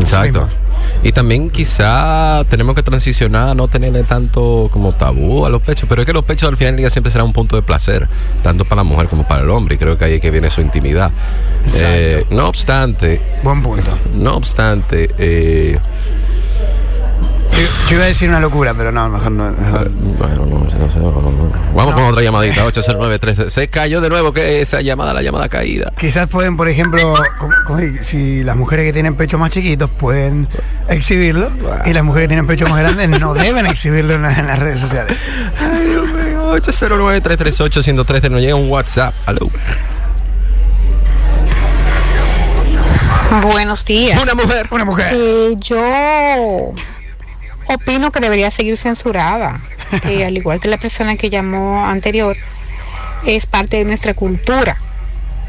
Exacto. 0.00 0.48
Y 1.02 1.12
también 1.12 1.50
quizá 1.50 2.44
tenemos 2.48 2.74
que 2.74 2.82
transicionar 2.82 3.50
a 3.50 3.54
no 3.54 3.68
tenerle 3.68 4.02
tanto 4.02 4.68
como 4.72 4.92
tabú 4.92 5.46
a 5.46 5.50
los 5.50 5.62
pechos, 5.62 5.88
pero 5.88 6.02
es 6.02 6.06
que 6.06 6.12
los 6.12 6.24
pechos 6.24 6.48
al 6.48 6.56
final 6.56 6.72
del 6.72 6.78
día 6.82 6.90
siempre 6.90 7.12
serán 7.12 7.28
un 7.28 7.32
punto 7.32 7.56
de 7.56 7.62
placer, 7.62 8.08
tanto 8.42 8.64
para 8.64 8.80
la 8.80 8.84
mujer 8.84 9.08
como 9.08 9.26
para 9.26 9.42
el 9.42 9.50
hombre, 9.50 9.76
y 9.76 9.78
creo 9.78 9.96
que 9.96 10.04
ahí 10.04 10.14
es 10.14 10.20
que 10.20 10.30
viene 10.30 10.50
su 10.50 10.60
intimidad. 10.60 11.10
Eh, 11.80 12.24
no 12.30 12.48
obstante, 12.48 13.20
Buen 13.42 13.62
punto. 13.62 13.96
no 14.14 14.36
obstante, 14.36 15.10
eh, 15.18 15.78
Yo, 17.58 17.64
yo 17.90 17.96
iba 17.96 18.04
a 18.04 18.06
decir 18.06 18.28
una 18.28 18.38
locura, 18.38 18.72
pero 18.74 18.92
no, 18.92 19.08
mejor 19.08 19.32
no. 19.32 19.50
mejor- 19.50 19.90
bueno, 19.90 20.46
no, 20.46 20.58
no 20.60 20.70
sé, 20.70 20.98
no, 21.00 21.10
no, 21.10 21.20
no. 21.20 21.50
vamos 21.74 21.94
con 21.94 22.04
otra 22.04 22.22
llamadita, 22.22 22.64
809 22.64 23.50
Se 23.50 23.66
cayó 23.68 24.00
de 24.00 24.08
nuevo, 24.08 24.32
que 24.32 24.60
esa 24.60 24.80
llamada, 24.80 25.12
la 25.12 25.22
llamada 25.22 25.48
caída. 25.48 25.92
Quizás 25.98 26.28
pueden, 26.28 26.56
por 26.56 26.68
ejemplo, 26.68 27.00
como- 27.38 27.54
como 27.66 27.80
si 28.00 28.44
las 28.44 28.54
mujeres 28.56 28.84
que 28.86 28.92
tienen 28.92 29.16
pechos 29.16 29.40
más 29.40 29.50
chiquitos 29.50 29.90
pueden 29.90 30.46
exhibirlo 30.88 31.50
y 31.84 31.92
las 31.94 32.04
mujeres 32.04 32.26
que 32.26 32.34
tienen 32.34 32.46
pechos 32.46 32.70
más 32.70 32.78
grandes 32.78 33.08
no 33.08 33.34
deben 33.34 33.66
exhibirlo 33.66 34.14
en, 34.14 34.22
la- 34.22 34.38
en 34.38 34.46
las 34.46 34.58
redes 34.60 34.78
sociales. 34.78 35.20
Ay, 35.60 35.88
Dios 35.88 36.06
mío, 36.12 36.54
809-338-1013, 36.58 38.30
nos 38.30 38.40
llega 38.40 38.54
un 38.54 38.70
WhatsApp. 38.70 39.12
Aló. 39.26 39.50
Buenos 43.42 43.84
días. 43.84 44.22
Una 44.22 44.34
mujer. 44.34 44.68
Una 44.70 44.84
mujer. 44.84 45.06
Eh, 45.12 45.54
yo 45.58 46.72
opino 47.68 48.10
que 48.10 48.20
debería 48.20 48.50
seguir 48.50 48.76
censurada, 48.76 49.60
que 50.02 50.24
al 50.26 50.36
igual 50.36 50.60
que 50.60 50.68
la 50.68 50.78
persona 50.78 51.16
que 51.16 51.30
llamó 51.30 51.86
anterior, 51.86 52.36
es 53.24 53.46
parte 53.46 53.78
de 53.78 53.84
nuestra 53.84 54.14
cultura. 54.14 54.76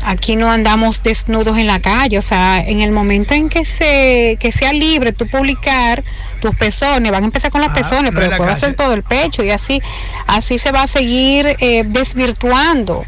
Aquí 0.02 0.38
no 0.38 0.50
andamos 0.50 1.04
desnudos 1.04 1.58
en 1.58 1.68
la 1.68 1.82
calle, 1.82 2.18
o 2.18 2.22
sea, 2.22 2.64
en 2.66 2.80
el 2.80 2.92
momento 2.92 3.34
en 3.34 3.50
que 3.50 3.66
se 3.66 4.38
que 4.40 4.54
sea 4.54 4.72
libre 4.72 5.12
tú 5.12 5.28
publicar 5.28 6.06
tus 6.42 6.56
pezones, 6.56 7.12
van 7.12 7.24
a 7.24 7.26
empezar 7.26 7.52
con 7.52 7.60
los 7.62 7.70
Ajá, 7.72 7.80
pezones, 7.80 8.14
no 8.14 8.20
pero 8.20 8.30
ser 8.56 8.62
calle. 8.62 8.74
todo 8.76 8.94
el 8.94 9.04
pecho 9.04 9.44
y 9.44 9.52
así 9.52 9.82
así 10.26 10.58
se 10.58 10.72
va 10.72 10.84
a 10.84 10.88
seguir 10.88 11.58
eh, 11.60 11.84
desvirtuando 11.86 13.06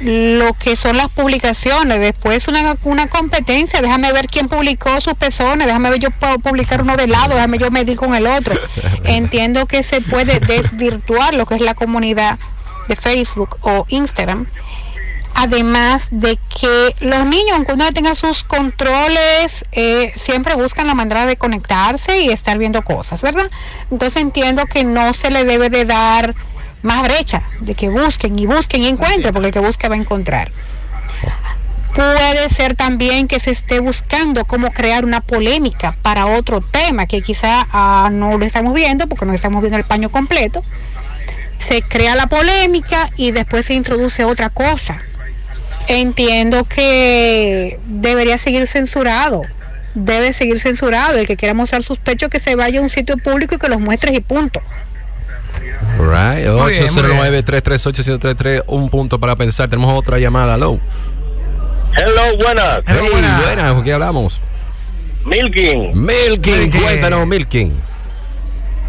lo 0.00 0.52
que 0.54 0.76
son 0.76 0.96
las 0.96 1.10
publicaciones. 1.10 2.00
Después 2.00 2.48
una, 2.48 2.76
una 2.84 3.06
competencia, 3.08 3.80
déjame 3.80 4.12
ver 4.12 4.26
quién 4.26 4.48
publicó 4.48 5.00
sus 5.00 5.14
pezones, 5.14 5.66
déjame 5.66 5.90
ver 5.90 6.00
yo 6.00 6.10
puedo 6.10 6.38
publicar 6.38 6.82
uno 6.82 6.96
de 6.96 7.06
lado, 7.06 7.34
déjame 7.34 7.58
yo 7.58 7.70
medir 7.70 7.96
con 7.96 8.14
el 8.14 8.26
otro. 8.26 8.54
Entiendo 9.04 9.66
que 9.66 9.82
se 9.82 10.00
puede 10.00 10.40
desvirtuar 10.40 11.34
lo 11.34 11.46
que 11.46 11.54
es 11.54 11.60
la 11.60 11.74
comunidad 11.74 12.38
de 12.88 12.96
Facebook 12.96 13.58
o 13.62 13.84
Instagram. 13.88 14.46
Además 15.34 16.08
de 16.10 16.38
que 16.60 16.94
los 17.00 17.24
niños, 17.24 17.52
aunque 17.54 17.72
uno 17.72 17.90
tenga 17.92 18.14
sus 18.14 18.42
controles, 18.42 19.64
eh, 19.72 20.12
siempre 20.14 20.54
buscan 20.56 20.86
la 20.86 20.94
manera 20.94 21.24
de 21.24 21.36
conectarse 21.36 22.20
y 22.20 22.28
estar 22.28 22.58
viendo 22.58 22.82
cosas, 22.82 23.22
¿verdad? 23.22 23.50
Entonces 23.90 24.20
entiendo 24.20 24.66
que 24.66 24.84
no 24.84 25.14
se 25.14 25.30
le 25.30 25.46
debe 25.46 25.70
de 25.70 25.86
dar 25.86 26.34
más 26.82 27.02
brecha, 27.02 27.42
de 27.60 27.74
que 27.74 27.88
busquen 27.88 28.38
y 28.38 28.46
busquen 28.46 28.82
y 28.82 28.88
encuentren, 28.88 29.32
porque 29.32 29.48
el 29.48 29.54
que 29.54 29.60
busca 29.60 29.88
va 29.88 29.94
a 29.94 29.98
encontrar. 29.98 30.50
Puede 31.94 32.48
ser 32.48 32.74
también 32.74 33.28
que 33.28 33.38
se 33.38 33.50
esté 33.50 33.78
buscando 33.78 34.46
cómo 34.46 34.72
crear 34.72 35.04
una 35.04 35.20
polémica 35.20 35.94
para 36.00 36.24
otro 36.26 36.62
tema 36.62 37.06
que 37.06 37.20
quizá 37.20 37.66
ah, 37.70 38.08
no 38.10 38.38
lo 38.38 38.46
estamos 38.46 38.72
viendo 38.72 39.06
porque 39.06 39.26
no 39.26 39.34
estamos 39.34 39.60
viendo 39.60 39.76
el 39.76 39.84
paño 39.84 40.08
completo. 40.08 40.64
Se 41.58 41.82
crea 41.82 42.16
la 42.16 42.28
polémica 42.28 43.10
y 43.16 43.30
después 43.32 43.66
se 43.66 43.74
introduce 43.74 44.24
otra 44.24 44.48
cosa. 44.48 45.00
Entiendo 45.86 46.64
que 46.64 47.78
debería 47.84 48.38
seguir 48.38 48.66
censurado. 48.66 49.42
Debe 49.94 50.32
seguir 50.32 50.58
censurado. 50.60 51.18
El 51.18 51.26
que 51.26 51.36
quiera 51.36 51.52
mostrar 51.52 51.82
sus 51.82 51.98
pechos 51.98 52.30
que 52.30 52.40
se 52.40 52.56
vaya 52.56 52.80
a 52.80 52.82
un 52.82 52.90
sitio 52.90 53.18
público 53.18 53.54
y 53.54 53.58
que 53.58 53.68
los 53.68 53.80
muestres 53.80 54.16
y 54.16 54.20
punto. 54.20 54.62
Right. 55.98 56.46
Muy 56.48 56.72
bien, 56.72 56.82
muy 56.94 57.02
809-338-1033, 57.42 58.64
un 58.66 58.88
punto 58.90 59.18
para 59.18 59.36
pensar. 59.36 59.68
Tenemos 59.68 59.92
otra 59.92 60.18
llamada. 60.18 60.54
Aló. 60.54 60.78
Hello, 61.96 62.36
buenas. 62.42 62.80
Hello, 62.86 63.00
Hey, 63.02 63.08
buenas. 63.12 63.42
buenas, 63.44 63.72
¿con 63.74 63.84
qué 63.84 63.92
hablamos? 63.92 64.40
Milking. 65.24 65.92
Milking, 65.94 66.52
Milking. 66.60 66.80
cuéntanos, 66.80 67.26
Milking. 67.26 67.72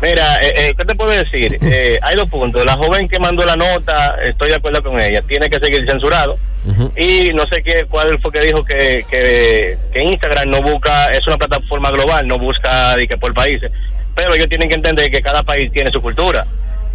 Mira, 0.02 0.36
eh, 0.42 0.54
eh, 0.58 0.74
¿qué 0.78 0.84
te 0.86 0.96
puedo 0.96 1.12
decir? 1.12 1.58
Eh, 1.62 2.00
hay 2.02 2.16
dos 2.16 2.30
puntos. 2.30 2.66
La 2.66 2.74
joven 2.76 3.08
que 3.08 3.20
mandó 3.20 3.46
la 3.46 3.56
nota, 3.56 4.16
estoy 4.26 4.50
de 4.50 4.56
acuerdo 4.56 4.82
con 4.84 5.00
ella, 5.00 5.22
tiene 5.28 5.50
que 5.50 5.60
seguir 5.60 5.86
censurado. 5.90 6.36
Ujú. 6.66 6.92
Y 6.98 7.34
no 7.34 7.46
sé 7.48 7.62
qué, 7.64 7.86
cuál 7.90 8.18
fue 8.20 8.32
que 8.32 8.40
dijo 8.40 8.64
que, 8.64 9.06
que, 9.10 9.78
que 9.92 10.04
Instagram 10.04 10.50
no 10.50 10.62
busca, 10.62 11.08
es 11.08 11.26
una 11.28 11.38
plataforma 11.38 11.92
global, 11.92 12.28
no 12.28 12.38
busca 12.40 12.96
de 12.96 13.08
que 13.08 13.18
por 13.18 13.34
países. 13.34 13.72
Pero 14.16 14.34
ellos 14.34 14.48
tienen 14.48 14.70
que 14.70 14.76
entender 14.76 15.10
que 15.12 15.22
cada 15.22 15.44
país 15.44 15.72
tiene 15.72 15.92
su 15.92 16.02
cultura. 16.02 16.46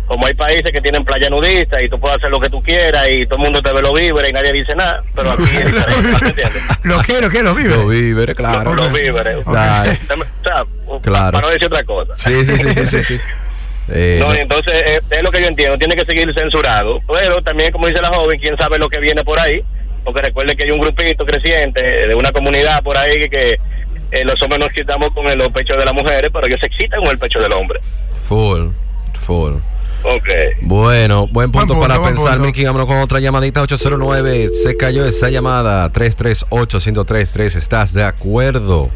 Como 0.09 0.27
hay 0.27 0.33
países 0.35 0.73
que 0.73 0.81
tienen 0.81 1.05
playa 1.05 1.29
nudista 1.29 1.81
y 1.83 1.89
tú 1.89 2.01
puedes 2.01 2.17
hacer 2.17 2.31
lo 2.31 2.41
que 2.41 2.49
tú 2.49 2.63
quieras 2.63 3.07
y 3.11 3.25
todo 3.27 3.37
el 3.37 3.43
mundo 3.45 3.61
te 3.61 3.73
ve 3.75 3.83
lo 3.83 3.93
víveres 3.93 4.31
y 4.31 4.33
nadie 4.33 4.53
dice 4.55 4.75
nada, 4.75 5.03
pero 5.15 5.33
aquí 5.33 5.43
es 5.55 5.67
diferente. 5.67 6.43
Lo 6.85 7.01
que, 7.03 7.21
lo 7.21 7.29
que, 7.31 7.43
lo 7.43 7.55
vive. 7.55 7.69
Los 7.77 7.89
víveres, 7.91 8.35
claro. 8.35 8.73
Los 8.75 8.91
víveres. 8.91 9.45
Dale. 9.45 9.91
O 9.91 10.43
sea, 10.43 10.65
Claro. 11.03 11.33
para 11.33 11.47
no 11.47 11.53
decir 11.53 11.67
otra 11.67 11.85
cosa. 11.85 12.15
Sí, 12.17 12.45
sí, 12.47 12.57
sí, 12.57 12.69
sí, 12.75 12.87
sí. 12.87 13.03
sí. 13.03 13.21
Eh, 13.91 14.19
No, 14.21 14.35
entonces 14.35 14.83
eh, 14.87 15.01
es 15.11 15.23
lo 15.23 15.31
que 15.31 15.41
yo 15.41 15.47
entiendo, 15.49 15.79
tiene 15.79 15.97
que 15.97 16.05
seguir 16.05 16.31
censurado, 16.35 17.01
pero 17.07 17.41
también 17.43 17.73
como 17.73 17.87
dice 17.87 18.03
la 18.03 18.09
joven, 18.09 18.39
quién 18.39 18.55
sabe 18.59 18.77
lo 18.79 18.87
que 18.87 18.99
viene 19.01 19.25
por 19.25 19.39
ahí, 19.41 19.63
porque 20.05 20.21
recuerde 20.21 20.55
que 20.57 20.65
hay 20.65 20.71
un 20.73 20.79
grupito 20.81 21.25
creciente 21.25 21.81
de 22.07 22.15
una 22.15 22.31
comunidad 22.31 22.83
por 22.83 22.99
ahí 22.99 23.19
que, 23.19 23.29
que, 23.31 23.51
eh, 24.11 24.25
los 24.27 24.41
hombres 24.43 24.61
nos 24.61 24.69
quitamos 24.71 25.09
con 25.15 25.27
el- 25.29 25.39
los 25.39 25.49
pechos 25.49 25.79
de 25.79 25.87
las 25.87 25.95
mujeres, 25.95 26.29
pero 26.31 26.47
ellos 26.47 26.59
se 26.61 26.67
excitan 26.67 27.01
con 27.01 27.11
el 27.11 27.19
pecho 27.19 27.39
del 27.41 27.53
hombre. 27.55 27.81
Full, 28.21 28.69
full. 29.23 29.55
Ok. 30.05 30.29
Bueno, 30.63 31.27
buen 31.27 31.51
punto, 31.51 31.67
Buen 31.67 31.69
punto, 31.69 31.81
para 31.81 31.99
buen 31.99 32.15
pensar, 32.15 32.39
punto. 32.39 32.63
Vámonos 32.65 32.87
con 32.87 32.99
otra 32.99 33.21
llamadita, 33.21 33.63
809. 33.63 34.51
Se 34.63 34.77
cayó 34.77 35.05
esa 35.05 35.31
llamada, 35.31 35.91
338-1033. 35.93 37.57
¿Estás 37.57 37.93
de 37.93 38.05
acuerdo 38.05 38.91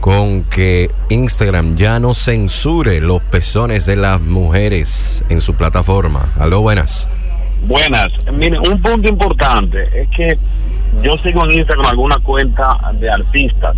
con 0.00 0.44
que 0.44 0.90
Instagram 1.08 1.76
ya 1.76 2.00
no 2.00 2.14
censure 2.14 3.00
los 3.00 3.22
pezones 3.22 3.86
de 3.86 3.96
las 3.96 4.20
mujeres 4.20 5.22
en 5.28 5.40
su 5.40 5.54
plataforma? 5.54 6.32
Aló, 6.38 6.60
buenas. 6.62 7.06
Buenas. 7.62 8.12
Mire, 8.32 8.58
un 8.58 8.80
punto 8.80 9.08
importante 9.08 10.02
es 10.02 10.08
que 10.10 10.38
yo 11.02 11.16
sigo 11.18 11.44
en 11.44 11.52
Instagram 11.52 11.86
alguna 11.86 12.16
cuenta 12.18 12.76
de 12.94 13.10
artistas, 13.10 13.76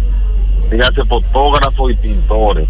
dígase 0.72 1.04
fotógrafos 1.04 1.92
y 1.92 1.94
pintores. 1.96 2.68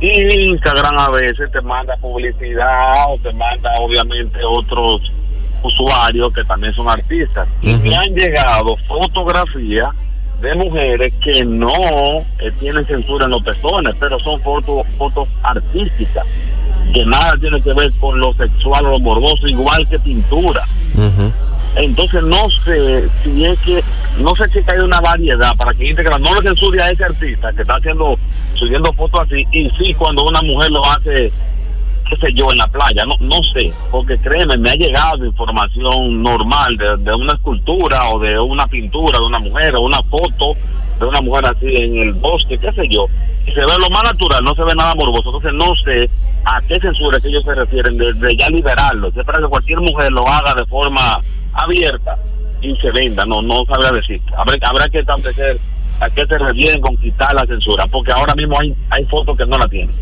Y 0.00 0.48
Instagram 0.50 0.98
a 0.98 1.10
veces 1.10 1.50
te 1.50 1.60
manda 1.60 1.96
publicidad 1.96 3.04
o 3.08 3.18
te 3.18 3.32
manda 3.32 3.70
obviamente 3.80 4.38
otros 4.44 5.02
usuarios 5.62 6.32
que 6.32 6.44
también 6.44 6.72
son 6.72 6.88
artistas. 6.88 7.48
Y 7.60 7.74
me 7.74 7.94
han 7.94 8.14
llegado 8.14 8.76
fotografías 8.88 9.88
de 10.40 10.54
mujeres 10.54 11.12
que 11.22 11.44
no 11.44 11.72
eh, 12.38 12.52
tienen 12.60 12.84
censura 12.84 13.24
en 13.24 13.32
los 13.32 13.42
pezones, 13.42 13.94
pero 13.98 14.18
son 14.20 14.38
fotos 14.40 14.86
fotos 14.98 15.28
artísticas, 15.42 16.26
que 16.92 17.04
nada 17.06 17.34
tiene 17.40 17.60
que 17.62 17.72
ver 17.72 17.90
con 17.98 18.20
lo 18.20 18.34
sexual 18.34 18.86
o 18.86 18.90
lo 18.90 19.00
morboso, 19.00 19.46
igual 19.46 19.88
que 19.88 19.98
pintura. 19.98 20.62
Entonces 21.76 22.22
no 22.22 22.48
sé 22.50 23.08
si 23.22 23.44
es 23.44 23.60
que, 23.60 23.84
no 24.18 24.34
sé 24.34 24.48
si 24.48 24.58
hay 24.70 24.78
una 24.78 25.00
variedad 25.00 25.54
para 25.56 25.74
que 25.74 25.88
Instagram 25.88 26.22
no 26.22 26.34
lo 26.34 26.42
censure 26.42 26.82
a 26.82 26.90
ese 26.90 27.04
artista 27.04 27.52
que 27.52 27.62
está 27.62 27.76
haciendo, 27.76 28.18
subiendo 28.54 28.92
fotos 28.94 29.20
así, 29.20 29.44
y 29.52 29.68
sí 29.70 29.92
cuando 29.94 30.24
una 30.24 30.40
mujer 30.40 30.70
lo 30.70 30.84
hace, 30.86 31.30
qué 32.08 32.16
sé 32.16 32.32
yo, 32.32 32.50
en 32.50 32.58
la 32.58 32.66
playa, 32.68 33.04
no, 33.04 33.14
no 33.20 33.42
sé, 33.52 33.70
porque 33.90 34.16
créeme, 34.16 34.56
me 34.56 34.70
ha 34.70 34.74
llegado 34.74 35.26
información 35.26 36.22
normal 36.22 36.78
de, 36.78 36.96
de 36.96 37.14
una 37.14 37.34
escultura 37.34 38.08
o 38.08 38.18
de 38.20 38.38
una 38.38 38.66
pintura 38.66 39.18
de 39.18 39.26
una 39.26 39.38
mujer 39.38 39.76
o 39.76 39.82
una 39.82 40.02
foto 40.10 40.54
de 40.98 41.04
una 41.04 41.20
mujer 41.20 41.44
así 41.46 41.66
en 41.66 42.00
el 42.00 42.14
bosque, 42.14 42.56
qué 42.56 42.72
sé 42.72 42.88
yo, 42.88 43.06
y 43.46 43.52
se 43.52 43.60
ve 43.60 43.72
lo 43.78 43.90
más 43.90 44.04
natural, 44.04 44.42
no 44.42 44.54
se 44.54 44.64
ve 44.64 44.74
nada 44.74 44.94
morboso, 44.94 45.28
entonces 45.28 45.52
no 45.52 45.74
sé 45.84 46.08
a 46.44 46.60
qué 46.62 46.80
censura 46.80 47.20
que 47.20 47.28
ellos 47.28 47.44
se 47.44 47.54
refieren 47.54 47.98
de, 47.98 48.36
ya 48.36 48.48
liberarlo, 48.48 49.08
es 49.08 49.24
para 49.24 49.40
que 49.40 49.48
cualquier 49.48 49.80
mujer 49.80 50.10
lo 50.10 50.26
haga 50.26 50.54
de 50.54 50.64
forma 50.66 51.20
abierta 51.56 52.16
y 52.62 52.74
se 52.76 52.90
venda, 52.90 53.24
no 53.26 53.42
no 53.42 53.64
sabría 53.66 53.92
decir. 53.92 54.20
Habrá, 54.36 54.54
habrá 54.68 54.88
que 54.88 55.00
establecer 55.00 55.58
a 56.00 56.10
qué 56.10 56.26
se 56.26 56.38
refieren 56.38 56.80
con 56.80 56.96
quitar 56.96 57.34
la 57.34 57.46
censura, 57.46 57.86
porque 57.86 58.12
ahora 58.12 58.34
mismo 58.34 58.58
hay, 58.60 58.74
hay 58.90 59.04
fotos 59.06 59.36
que 59.36 59.46
no 59.46 59.56
la 59.58 59.68
tienen. 59.68 59.94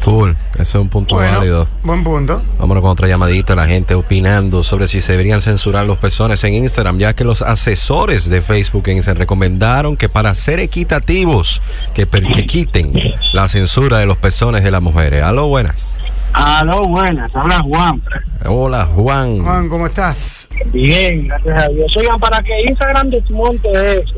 Full, 0.00 0.32
ese 0.52 0.62
es 0.62 0.74
un 0.74 0.88
punto 0.90 1.14
Bueno, 1.14 1.38
válido. 1.38 1.66
buen 1.82 2.04
punto. 2.04 2.42
Vámonos 2.58 2.82
con 2.82 2.90
otra 2.90 3.08
llamadita, 3.08 3.54
la 3.54 3.66
gente 3.66 3.94
opinando 3.94 4.62
sobre 4.62 4.86
si 4.86 5.00
se 5.00 5.12
deberían 5.12 5.40
censurar 5.40 5.86
los 5.86 5.96
pezones 5.98 6.44
en 6.44 6.54
Instagram, 6.54 6.98
ya 6.98 7.14
que 7.14 7.24
los 7.24 7.40
asesores 7.40 8.28
de 8.28 8.42
Facebook 8.42 8.86
e 8.88 8.92
Instagram 8.92 9.20
recomendaron 9.20 9.96
que 9.96 10.08
para 10.10 10.34
ser 10.34 10.60
equitativos, 10.60 11.62
que, 11.94 12.06
per- 12.06 12.26
que 12.28 12.44
quiten 12.44 12.92
la 13.32 13.48
censura 13.48 13.98
de 13.98 14.06
los 14.06 14.18
pezones 14.18 14.62
de 14.62 14.70
las 14.70 14.82
mujeres. 14.82 15.22
Aló, 15.22 15.46
buenas. 15.48 15.96
Aló, 16.32 16.86
buenas, 16.86 17.34
habla 17.34 17.60
Juan. 17.60 18.02
Hola, 18.46 18.86
Juan. 18.86 19.38
Juan, 19.42 19.68
¿cómo 19.68 19.86
estás? 19.86 20.48
Bien, 20.66 21.26
gracias 21.28 21.64
a 21.64 21.68
Dios. 21.68 21.96
Oigan, 21.96 22.18
para 22.20 22.40
que 22.42 22.60
Instagram 22.68 23.10
desmonte 23.10 23.68
eso, 23.98 24.14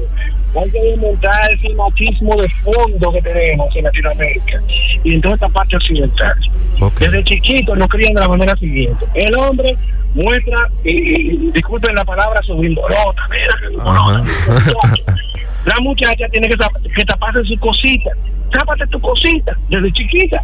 hay 0.61 0.71
que 0.71 0.83
desmontar 0.83 1.55
ese 1.55 1.69
machismo 1.75 2.37
de 2.41 2.49
fondo 2.49 3.13
que 3.13 3.23
tenemos 3.23 3.75
en 3.77 3.85
Latinoamérica 3.85 4.59
y 5.05 5.15
en 5.15 5.21
toda 5.21 5.35
esta 5.35 5.49
parte 5.49 5.77
occidental. 5.77 6.35
Desde 6.99 7.25
chiquitos 7.25 7.79
nos 7.79 7.89
crían 7.89 8.15
de 8.15 8.21
la 8.21 8.29
manera 8.29 8.57
siguiente. 8.57 9.05
El 9.15 9.37
hombre 9.39 9.77
muestra, 10.15 10.69
y, 10.85 10.91
y- 11.47 11.51
disculpen 11.53 11.95
la 11.95 12.05
palabra, 12.05 12.43
su 12.43 12.57
bimbolota, 12.59 13.23
mira. 13.31 14.25
La 15.65 15.75
muchacha 15.81 16.27
tiene 16.31 16.49
que, 16.49 16.57
que 16.95 17.05
taparse 17.05 17.45
su 17.45 17.57
cosita. 17.59 18.11
Tápate 18.51 18.87
tu 18.89 18.99
cosita 19.01 19.57
desde 19.69 19.93
chiquita. 19.93 20.43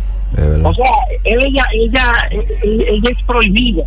O 0.65 0.75
sea, 0.75 0.91
ella, 1.25 1.65
ella, 1.73 2.13
ella, 2.63 3.11
es 3.11 3.23
prohibida. 3.27 3.85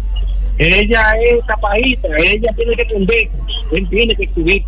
Ella 0.58 1.12
es 1.22 1.46
tapadita. 1.46 2.08
Ella 2.18 2.50
tiene 2.56 2.76
que 2.76 2.82
entender. 2.84 3.30
Él 3.72 3.88
tiene 3.90 4.16
que 4.16 4.24
escribir. 4.24 4.64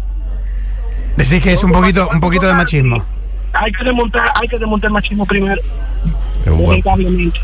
Decís 1.17 1.41
que 1.41 1.51
es 1.53 1.63
un 1.63 1.71
poquito, 1.71 2.07
un 2.11 2.19
poquito 2.19 2.47
de 2.47 2.53
machismo. 2.53 3.03
Hay 3.53 3.71
que 3.71 3.83
desmontar, 3.83 4.29
hay 4.41 4.47
que 4.47 4.57
desmontar 4.57 4.87
el 4.89 4.93
machismo 4.93 5.25
primero. 5.25 5.61
Es 5.61 6.47
un, 6.47 6.57
buen- 6.57 6.67
Lamentablemente. 6.69 7.39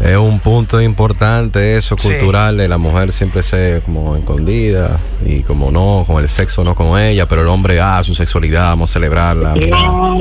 Es 0.00 0.16
un 0.16 0.40
punto 0.40 0.80
importante 0.80 1.76
eso, 1.76 1.94
Sí. 1.98 2.08
cultural, 2.08 2.56
de 2.56 2.68
la 2.68 2.78
mujer 2.78 3.12
siempre 3.12 3.42
ser 3.42 3.82
como 3.82 4.16
escondida 4.16 4.98
y 5.24 5.40
como 5.42 5.70
no, 5.70 6.04
con 6.06 6.22
el 6.22 6.28
sexo 6.28 6.64
no 6.64 6.74
con 6.74 6.98
ella, 6.98 7.26
pero 7.26 7.42
el 7.42 7.48
hombre, 7.48 7.80
ah, 7.80 8.02
su 8.02 8.14
sexualidad, 8.14 8.70
vamos 8.70 8.90
a 8.90 8.92
celebrarla. 8.94 9.52
mira. 9.54 9.76
Claro, 9.76 10.16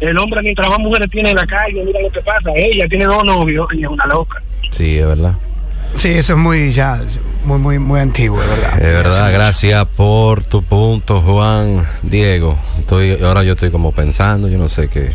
el 0.00 0.18
hombre 0.18 0.42
mientras 0.42 0.68
más 0.68 0.78
mujeres 0.78 1.10
tiene 1.10 1.30
en 1.30 1.36
la 1.36 1.46
calle, 1.46 1.82
mira 1.84 2.00
lo 2.00 2.10
que 2.10 2.20
pasa. 2.20 2.50
Ella 2.54 2.86
tiene 2.88 3.06
dos 3.06 3.24
novios 3.24 3.66
y 3.72 3.82
es 3.82 3.88
una 3.88 4.06
loca. 4.06 4.42
Sí, 4.70 4.98
es 4.98 5.06
verdad. 5.06 5.34
Sí, 5.94 6.08
eso 6.10 6.34
es 6.34 6.38
muy 6.38 6.70
ya, 6.70 7.00
muy, 7.44 7.58
muy, 7.58 7.78
muy 7.80 7.98
antiguo, 8.00 8.40
de 8.40 8.46
verdad. 8.46 8.74
Es 8.76 8.94
verdad, 9.04 9.32
gracias 9.32 9.86
por 9.96 10.44
tu 10.44 10.62
punto, 10.62 11.20
Juan. 11.20 11.84
Diego, 12.02 12.56
estoy, 12.78 13.18
ahora 13.22 13.42
yo 13.42 13.54
estoy 13.54 13.70
como 13.70 13.90
pensando, 13.92 14.46
yo 14.48 14.56
no 14.58 14.68
sé 14.68 14.88
qué. 14.88 15.10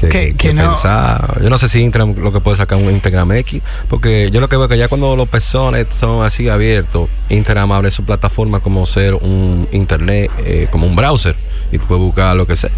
Que- 0.00 0.34
no- 0.54 0.62
pensar. 0.70 1.40
Yo 1.42 1.48
no 1.50 1.58
sé 1.58 1.68
si 1.68 1.80
Instagram 1.82 2.16
lo 2.18 2.32
que 2.32 2.40
puede 2.40 2.56
sacar 2.56 2.78
un 2.78 2.90
Instagram 2.90 3.32
X, 3.32 3.62
porque 3.88 4.30
yo 4.30 4.40
lo 4.40 4.48
que 4.48 4.56
veo 4.56 4.68
que 4.68 4.76
ya 4.78 4.88
cuando 4.88 5.16
los 5.16 5.28
pezones 5.28 5.86
son 5.98 6.24
así 6.24 6.48
abiertos, 6.48 7.08
Instagram 7.28 7.72
abre 7.72 7.90
su 7.90 8.04
plataforma 8.04 8.60
como 8.60 8.84
ser 8.86 9.14
un 9.14 9.68
internet, 9.72 10.30
eh, 10.44 10.68
como 10.70 10.86
un 10.86 10.94
browser, 10.96 11.36
y 11.72 11.78
tú 11.78 11.86
puedes 11.86 12.02
buscar 12.04 12.36
lo 12.36 12.46
que 12.46 12.56
sea. 12.56 12.70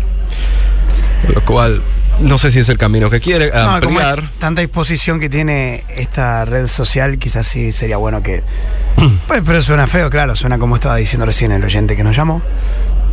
Lo 1.35 1.45
cual, 1.45 1.83
no 2.21 2.39
sé 2.39 2.51
si 2.51 2.61
es 2.61 2.69
el 2.69 2.79
camino 2.79 3.11
que 3.11 3.21
quiere 3.21 3.51
No, 3.53 3.81
como 3.81 3.99
tanta 4.39 4.61
disposición 4.61 5.19
que 5.19 5.29
tiene 5.29 5.83
esta 5.97 6.45
red 6.45 6.69
social, 6.69 7.19
quizás 7.19 7.47
sí 7.47 7.73
sería 7.73 7.97
bueno 7.97 8.23
que. 8.23 8.43
Pues, 9.27 9.43
pero 9.45 9.61
suena 9.63 9.87
feo, 9.87 10.09
claro, 10.11 10.37
suena 10.37 10.59
como 10.59 10.77
estaba 10.77 10.97
diciendo 10.97 11.27
recién 11.27 11.53
el 11.53 11.63
oyente 11.65 11.97
que 11.97 12.05
nos 12.05 12.17
llamó, 12.17 12.43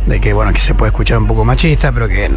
de 0.06 0.20
que 0.20 0.32
bueno, 0.32 0.52
que 0.52 0.60
se 0.60 0.74
puede 0.74 0.90
escuchar 0.90 1.18
un 1.18 1.26
poco 1.26 1.44
machista, 1.44 1.90
pero 1.92 2.08
que. 2.08 2.30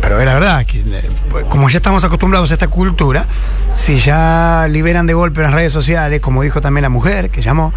Pero 0.00 0.20
es 0.20 0.26
la 0.26 0.34
verdad, 0.34 0.64
que 0.66 0.78
eh, 0.80 1.10
pues, 1.28 1.44
como 1.46 1.68
ya 1.68 1.78
estamos 1.78 2.04
acostumbrados 2.04 2.50
a 2.50 2.54
esta 2.54 2.68
cultura, 2.68 3.26
si 3.74 3.98
ya 3.98 4.66
liberan 4.70 5.06
de 5.06 5.14
golpe 5.14 5.42
las 5.42 5.52
redes 5.52 5.72
sociales, 5.72 6.20
como 6.20 6.42
dijo 6.42 6.60
también 6.60 6.82
la 6.82 6.88
mujer 6.88 7.28
que 7.30 7.42
llamó, 7.42 7.72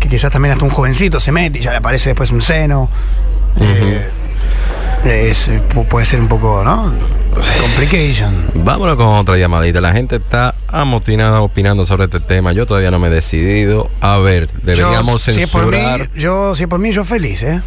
que 0.00 0.08
quizás 0.08 0.30
también 0.30 0.52
hasta 0.52 0.64
un 0.64 0.70
jovencito 0.70 1.20
se 1.20 1.30
mete 1.32 1.58
y 1.58 1.62
ya 1.62 1.72
le 1.72 1.78
aparece 1.78 2.10
después 2.10 2.30
un 2.30 2.40
seno. 2.40 2.88
eh, 3.60 4.08
es, 5.04 5.48
eh, 5.48 5.60
pu- 5.68 5.84
puede 5.86 6.06
ser 6.06 6.20
un 6.20 6.28
poco, 6.28 6.62
¿no? 6.64 6.90
Complication. 7.60 8.46
Vámonos 8.54 8.96
con 8.96 9.06
otra 9.06 9.36
llamadita. 9.36 9.80
La 9.82 9.92
gente 9.92 10.16
está 10.16 10.54
amotinada 10.68 11.42
opinando 11.42 11.84
sobre 11.84 12.04
este 12.04 12.20
tema. 12.20 12.52
Yo 12.52 12.64
todavía 12.66 12.90
no 12.90 12.98
me 12.98 13.08
he 13.08 13.10
decidido. 13.10 13.90
A 14.00 14.16
ver, 14.18 14.48
deberíamos 14.62 15.26
yo, 15.26 15.32
si 15.34 15.42
es 15.42 15.50
por 15.50 15.66
mí, 15.66 15.76
censurar. 15.76 16.10
yo, 16.14 16.54
si 16.54 16.62
es 16.62 16.68
por 16.68 16.78
mí, 16.78 16.92
yo 16.92 17.04
feliz, 17.04 17.42
¿eh? 17.42 17.60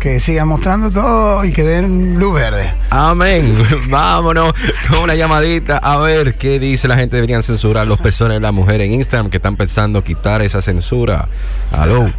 Que 0.00 0.18
sigan 0.18 0.48
mostrando 0.48 0.90
todo 0.90 1.44
y 1.44 1.52
que 1.52 1.62
den 1.62 2.18
luz 2.18 2.34
verde. 2.34 2.72
Amén. 2.90 3.54
Vámonos 3.88 4.52
con 4.90 5.00
una 5.00 5.14
llamadita. 5.14 5.78
A 5.78 5.98
ver 5.98 6.36
qué 6.36 6.58
dice 6.58 6.88
la 6.88 6.96
gente. 6.96 7.16
Deberían 7.16 7.42
censurar 7.42 7.86
los 7.86 8.00
personas 8.00 8.36
de 8.36 8.40
la 8.40 8.52
mujer 8.52 8.80
en 8.80 8.92
Instagram 8.92 9.30
que 9.30 9.36
están 9.36 9.56
pensando 9.56 10.02
quitar 10.02 10.42
esa 10.42 10.62
censura. 10.62 11.28
Aló. 11.72 12.10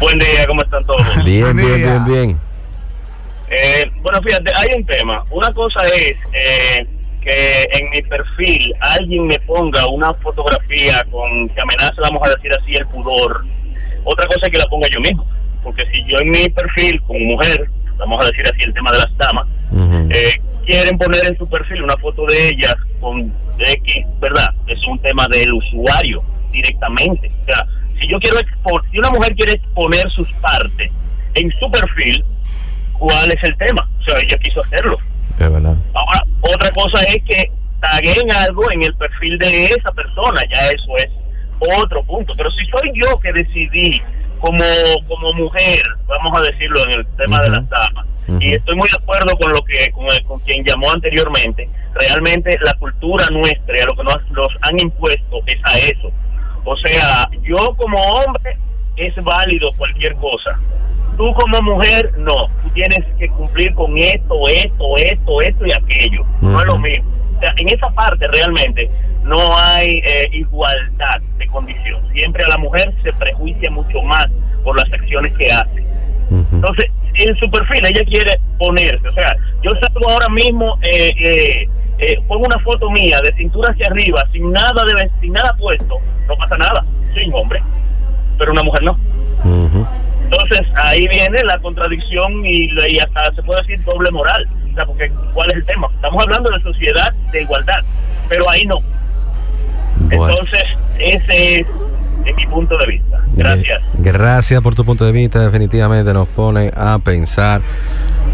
Buen 0.00 0.18
día, 0.18 0.46
¿cómo 0.46 0.62
están 0.62 0.84
todos? 0.86 1.24
Bien, 1.24 1.42
Buen 1.42 1.56
bien, 1.56 1.76
bien, 1.76 2.04
bien. 2.04 2.40
Eh, 3.50 3.90
bueno, 4.02 4.20
fíjate, 4.22 4.52
hay 4.54 4.78
un 4.78 4.84
tema. 4.84 5.24
Una 5.30 5.52
cosa 5.52 5.86
es 5.86 6.16
eh, 6.32 6.86
que 7.20 7.66
en 7.72 7.90
mi 7.90 8.00
perfil 8.02 8.72
alguien 8.80 9.26
me 9.26 9.38
ponga 9.40 9.86
una 9.88 10.14
fotografía 10.14 11.04
con 11.10 11.48
que 11.48 11.60
amenaza, 11.60 11.94
vamos 12.00 12.22
a 12.26 12.30
decir 12.30 12.52
así, 12.60 12.74
el 12.74 12.86
pudor. 12.86 13.44
Otra 14.04 14.26
cosa 14.26 14.46
es 14.46 14.50
que 14.52 14.58
la 14.58 14.66
ponga 14.66 14.88
yo 14.92 15.00
mismo. 15.00 15.26
Porque 15.62 15.84
si 15.92 16.02
yo 16.04 16.18
en 16.20 16.30
mi 16.30 16.48
perfil 16.50 17.00
como 17.02 17.18
mujer, 17.20 17.68
vamos 17.96 18.18
a 18.22 18.26
decir 18.28 18.44
así, 18.46 18.62
el 18.62 18.74
tema 18.74 18.92
de 18.92 18.98
las 18.98 19.16
damas, 19.16 19.46
eh, 20.10 20.40
quieren 20.66 20.98
poner 20.98 21.24
en 21.26 21.36
su 21.38 21.48
perfil 21.48 21.82
una 21.82 21.96
foto 21.98 22.24
de 22.26 22.48
ellas 22.48 22.74
con 23.00 23.32
X, 23.58 24.04
¿verdad? 24.20 24.48
Es 24.66 24.84
un 24.86 24.98
tema 25.00 25.26
del 25.28 25.52
usuario 25.52 26.22
directamente. 26.50 27.30
O 27.42 27.44
sea, 27.44 27.64
si 27.98 28.06
yo 28.08 28.18
quiero 28.18 28.38
expo- 28.38 28.82
si 28.90 28.98
una 28.98 29.10
mujer 29.10 29.34
quiere 29.34 29.52
exponer 29.52 30.10
sus 30.10 30.30
partes 30.34 30.90
en 31.34 31.50
su 31.52 31.70
perfil, 31.70 32.24
¿cuál 32.98 33.30
es 33.30 33.42
el 33.44 33.56
tema? 33.56 33.88
O 34.00 34.04
sea, 34.04 34.18
ella 34.20 34.36
quiso 34.38 34.62
hacerlo. 34.62 34.98
Es 35.38 35.52
verdad. 35.52 35.74
Ahora, 35.94 36.24
otra 36.40 36.70
cosa 36.72 37.02
es 37.04 37.18
que 37.24 37.50
taguen 37.80 38.30
algo 38.32 38.70
en 38.72 38.82
el 38.82 38.94
perfil 38.94 39.38
de 39.38 39.64
esa 39.66 39.90
persona, 39.92 40.40
ya 40.52 40.66
eso 40.68 40.96
es 40.98 41.10
otro 41.78 42.02
punto. 42.04 42.34
Pero 42.36 42.50
si 42.50 42.64
soy 42.66 42.90
yo 42.94 43.18
que 43.20 43.32
decidí 43.32 44.00
como, 44.40 44.64
como 45.08 45.32
mujer, 45.34 45.82
vamos 46.06 46.38
a 46.38 46.42
decirlo 46.42 46.80
en 46.86 47.00
el 47.00 47.06
tema 47.16 47.40
de 47.42 47.50
las 47.50 47.68
damas, 47.68 48.06
y 48.40 48.54
estoy 48.54 48.76
muy 48.76 48.88
de 48.88 48.96
acuerdo 48.96 49.36
con 49.36 49.52
lo 49.52 49.60
que 49.62 49.90
con, 49.92 50.06
el- 50.06 50.22
con 50.24 50.38
quien 50.40 50.64
llamó 50.64 50.90
anteriormente, 50.92 51.68
realmente 51.94 52.56
la 52.64 52.74
cultura 52.74 53.24
nuestra 53.30 53.82
a 53.82 53.86
lo 53.86 53.94
que 53.96 54.04
nos, 54.04 54.30
nos 54.30 54.48
han 54.62 54.78
impuesto 54.80 55.40
es 55.46 55.58
a 55.64 55.78
eso. 55.78 56.10
O 56.64 56.76
sea, 56.76 57.28
yo 57.42 57.74
como 57.76 57.98
hombre 58.00 58.56
es 58.96 59.14
válido 59.24 59.70
cualquier 59.76 60.14
cosa. 60.16 60.58
Tú 61.16 61.32
como 61.34 61.60
mujer, 61.62 62.12
no. 62.18 62.48
Tú 62.62 62.70
tienes 62.74 63.00
que 63.18 63.28
cumplir 63.30 63.74
con 63.74 63.96
esto, 63.98 64.34
esto, 64.48 64.96
esto, 64.98 65.40
esto 65.42 65.66
y 65.66 65.72
aquello. 65.72 66.22
No 66.40 66.60
es 66.60 66.66
lo 66.66 66.78
mismo. 66.78 67.10
O 67.36 67.40
sea, 67.40 67.52
en 67.56 67.68
esa 67.70 67.88
parte 67.90 68.26
realmente 68.28 68.88
no 69.22 69.56
hay 69.56 70.02
eh, 70.06 70.28
igualdad 70.32 71.20
de 71.38 71.46
condición. 71.46 72.02
Siempre 72.12 72.44
a 72.44 72.48
la 72.48 72.58
mujer 72.58 72.92
se 73.02 73.12
prejuicia 73.12 73.70
mucho 73.70 74.02
más 74.02 74.26
por 74.64 74.76
las 74.76 74.92
acciones 74.92 75.32
que 75.34 75.50
hace. 75.50 75.84
Entonces, 76.30 76.86
en 77.14 77.36
su 77.36 77.50
perfil 77.50 77.84
ella 77.86 78.04
quiere 78.04 78.38
ponerse, 78.58 79.08
o 79.08 79.12
sea, 79.12 79.36
yo 79.62 79.72
salgo 79.76 80.08
ahora 80.10 80.28
mismo, 80.28 80.78
eh, 80.82 81.12
eh, 81.18 81.68
eh, 81.98 82.18
pongo 82.28 82.46
una 82.46 82.58
foto 82.60 82.90
mía 82.90 83.20
de 83.22 83.32
cintura 83.34 83.70
hacia 83.72 83.88
arriba, 83.88 84.24
sin 84.32 84.50
nada 84.52 84.84
de 84.84 85.10
sin 85.20 85.32
nada 85.32 85.54
puesto, 85.58 85.98
no 86.28 86.36
pasa 86.36 86.56
nada, 86.56 86.84
soy 87.12 87.24
un 87.26 87.34
hombre, 87.34 87.62
pero 88.38 88.52
una 88.52 88.62
mujer 88.62 88.82
no. 88.82 88.98
Entonces, 90.22 90.60
ahí 90.76 91.08
viene 91.08 91.42
la 91.42 91.58
contradicción 91.58 92.46
y, 92.46 92.70
y 92.88 92.98
hasta 93.00 93.34
se 93.34 93.42
puede 93.42 93.62
decir 93.62 93.84
doble 93.84 94.10
moral, 94.12 94.46
o 94.70 94.74
sea, 94.74 94.86
porque 94.86 95.10
¿cuál 95.34 95.50
es 95.50 95.56
el 95.56 95.64
tema? 95.64 95.88
Estamos 95.94 96.22
hablando 96.22 96.50
de 96.50 96.60
sociedad 96.60 97.12
de 97.32 97.42
igualdad, 97.42 97.80
pero 98.28 98.48
ahí 98.48 98.64
no. 98.64 98.76
Bueno. 100.16 100.34
Entonces, 100.34 100.64
ese 100.98 101.60
es, 101.60 101.66
es 102.26 102.36
mi 102.36 102.46
punto 102.46 102.76
de 102.78 102.86
vista. 102.86 103.20
Gracias. 103.34 103.82
Gracias 103.94 104.62
por 104.62 104.74
tu 104.74 104.84
punto 104.84 105.04
de 105.04 105.12
vista. 105.12 105.40
Definitivamente 105.40 106.12
nos 106.12 106.28
pone 106.28 106.70
a 106.76 106.98
pensar. 106.98 107.62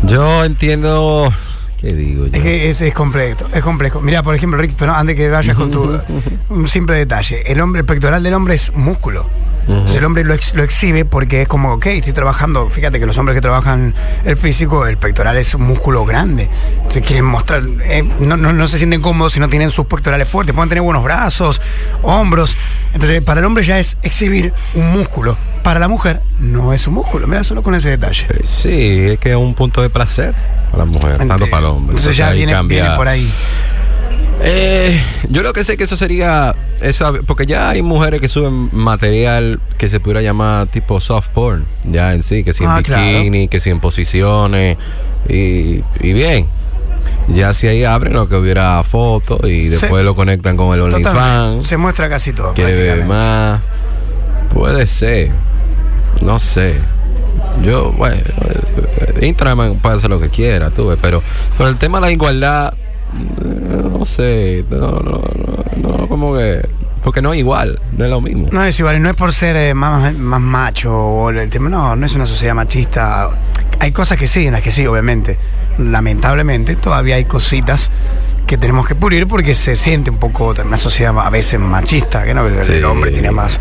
Yo 0.04 0.44
entiendo. 0.44 1.32
¿Qué 1.80 1.88
digo 1.88 2.26
yo? 2.26 2.32
Es 2.32 2.42
que 2.42 2.70
es, 2.70 2.80
es 2.80 2.94
complejo, 2.94 3.44
es 3.52 3.62
complejo. 3.62 4.00
Mira, 4.00 4.22
por 4.22 4.34
ejemplo, 4.34 4.58
Rick, 4.58 4.74
pero 4.78 4.94
antes 4.94 5.14
que 5.14 5.28
vayas 5.28 5.54
con 5.54 5.70
tu 5.70 5.98
un 6.48 6.68
simple 6.68 6.96
detalle, 6.96 7.42
el 7.50 7.60
hombre, 7.60 7.80
el 7.80 7.86
pectoral 7.86 8.22
del 8.22 8.34
hombre 8.34 8.54
es 8.54 8.72
músculo. 8.74 9.26
Sea, 9.66 9.98
el 9.98 10.04
hombre 10.04 10.22
lo, 10.22 10.32
ex- 10.32 10.54
lo 10.54 10.62
exhibe 10.62 11.04
porque 11.04 11.42
es 11.42 11.48
como, 11.48 11.72
ok, 11.72 11.86
estoy 11.86 12.12
trabajando. 12.12 12.70
Fíjate 12.70 13.00
que 13.00 13.06
los 13.06 13.18
hombres 13.18 13.34
que 13.34 13.40
trabajan 13.40 13.94
el 14.24 14.36
físico, 14.36 14.86
el 14.86 14.96
pectoral 14.96 15.36
es 15.36 15.52
un 15.54 15.62
músculo 15.62 16.04
grande. 16.04 16.48
Entonces 16.76 17.02
quieren 17.02 17.24
mostrar, 17.24 17.62
eh, 17.84 18.04
no, 18.20 18.36
no, 18.36 18.52
no 18.52 18.68
se 18.68 18.78
sienten 18.78 19.00
cómodos 19.00 19.32
si 19.32 19.40
no 19.40 19.48
tienen 19.48 19.70
sus 19.70 19.86
pectorales 19.86 20.28
fuertes. 20.28 20.54
Pueden 20.54 20.68
tener 20.68 20.82
buenos 20.82 21.02
brazos, 21.02 21.60
hombros. 22.02 22.56
Entonces, 22.94 23.20
para 23.22 23.40
el 23.40 23.46
hombre 23.46 23.64
ya 23.64 23.78
es 23.78 23.96
exhibir 24.02 24.52
un 24.74 24.90
músculo. 24.92 25.36
Para 25.62 25.80
la 25.80 25.88
mujer 25.88 26.20
no 26.38 26.72
es 26.72 26.86
un 26.86 26.94
músculo. 26.94 27.26
Mira, 27.26 27.42
solo 27.42 27.62
con 27.62 27.74
ese 27.74 27.90
detalle. 27.90 28.26
Eh, 28.30 28.40
Sí, 28.44 29.00
es 29.12 29.18
que 29.18 29.30
es 29.30 29.36
un 29.36 29.52
punto 29.54 29.82
de 29.82 29.90
placer 29.90 30.32
para 30.70 30.84
la 30.84 30.90
mujer, 30.90 31.18
tanto 31.18 31.46
para 31.50 31.58
el 31.66 31.72
hombre. 31.72 31.96
Entonces 31.96 32.16
ya 32.16 32.30
viene, 32.32 32.52
viene 32.62 32.90
por 32.96 33.08
ahí. 33.08 33.30
Eh, 34.42 35.02
yo 35.30 35.42
lo 35.42 35.52
que 35.52 35.64
sé 35.64 35.76
que 35.76 35.84
eso 35.84 35.96
sería 35.96 36.54
eso 36.80 37.12
porque 37.26 37.46
ya 37.46 37.70
hay 37.70 37.82
mujeres 37.82 38.20
que 38.20 38.28
suben 38.28 38.68
material 38.72 39.60
que 39.78 39.88
se 39.88 39.98
pudiera 40.00 40.20
llamar 40.22 40.66
tipo 40.66 41.00
soft 41.00 41.28
porn 41.30 41.64
ya 41.84 42.12
en 42.12 42.22
sí 42.22 42.44
que 42.44 42.52
si 42.52 42.64
en 42.64 42.70
Ah, 42.70 42.82
claro. 42.82 43.02
bikini 43.02 43.48
que 43.48 43.60
si 43.60 43.70
en 43.70 43.80
posiciones 43.80 44.76
y, 45.28 45.82
y 46.00 46.12
bien 46.12 46.46
Ya 47.28 47.54
si 47.54 47.66
ahí 47.66 47.82
abren 47.84 48.12
lo 48.12 48.28
que 48.28 48.36
hubiera 48.36 48.80
fotos 48.84 49.40
y 49.50 49.64
Se- 49.64 49.70
después 49.80 50.04
lo 50.04 50.14
conectan 50.14 50.56
con 50.56 50.72
el. 50.74 50.80
OnlyFans. 50.82 51.66
Se 51.66 51.76
muestra 51.76 52.08
casi 52.08 52.32
todo. 52.32 52.54
Quiere 52.54 52.72
ver 52.74 53.04
más. 53.04 53.60
Puede 54.54 54.86
ser. 54.86 55.30
No 56.20 56.38
sé. 56.38 56.74
Yo, 57.64 57.90
bueno, 57.92 58.16
eh, 58.16 59.26
Instagram 59.26 59.76
puede 59.78 59.96
hacer 59.96 60.08
lo 60.10 60.20
que 60.20 60.28
quiera, 60.28 60.70
tú 60.70 60.86
ves, 60.88 60.98
pero 61.02 61.20
por 61.58 61.66
el 61.68 61.76
tema 61.78 61.98
de 61.98 62.06
la 62.06 62.12
igualdad, 62.12 62.74
no 63.12 64.04
sé, 64.04 64.64
no, 64.70 64.78
no, 65.00 65.22
no, 65.76 65.90
no, 65.98 66.08
como 66.08 66.36
que, 66.36 66.66
porque 67.02 67.22
no 67.22 67.32
es 67.32 67.38
igual, 67.38 67.78
no 67.96 68.04
es 68.04 68.10
lo 68.10 68.20
mismo. 68.20 68.48
No 68.50 68.64
es 68.64 68.78
igual, 68.78 68.96
y 68.96 69.00
no 69.00 69.08
es 69.10 69.16
por 69.16 69.32
ser 69.32 69.56
eh, 69.56 69.74
más, 69.74 70.14
más 70.14 70.40
macho 70.40 70.92
o 70.94 71.30
el 71.30 71.48
tema. 71.50 71.68
No, 71.68 71.96
no 71.96 72.06
es 72.06 72.14
una 72.14 72.26
sociedad 72.26 72.54
machista. 72.54 73.28
Hay 73.80 73.92
cosas 73.92 74.16
que 74.18 74.26
sí, 74.26 74.46
en 74.46 74.52
las 74.52 74.62
que 74.62 74.70
sí, 74.70 74.86
obviamente. 74.86 75.38
Lamentablemente, 75.78 76.76
todavía 76.76 77.16
hay 77.16 77.24
cositas 77.26 77.90
que 78.46 78.56
tenemos 78.56 78.86
que 78.86 78.94
pulir 78.94 79.26
porque 79.26 79.54
se 79.54 79.74
siente 79.76 80.10
un 80.10 80.18
poco 80.18 80.54
una 80.64 80.76
sociedad 80.76 81.14
a 81.18 81.30
veces 81.30 81.58
machista, 81.60 82.24
que 82.24 82.32
no, 82.34 82.46
el 82.46 82.64
Sí. 82.64 82.82
hombre 82.82 83.10
tiene 83.10 83.30
más. 83.30 83.60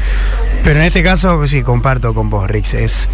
Pero 0.63 0.79
en 0.79 0.86
este 0.86 1.03
caso, 1.03 1.47
sí, 1.47 1.62
comparto 1.63 2.13
con 2.13 2.29
vos, 2.29 2.49
Rix. 2.49 2.73
Es, 2.73 3.08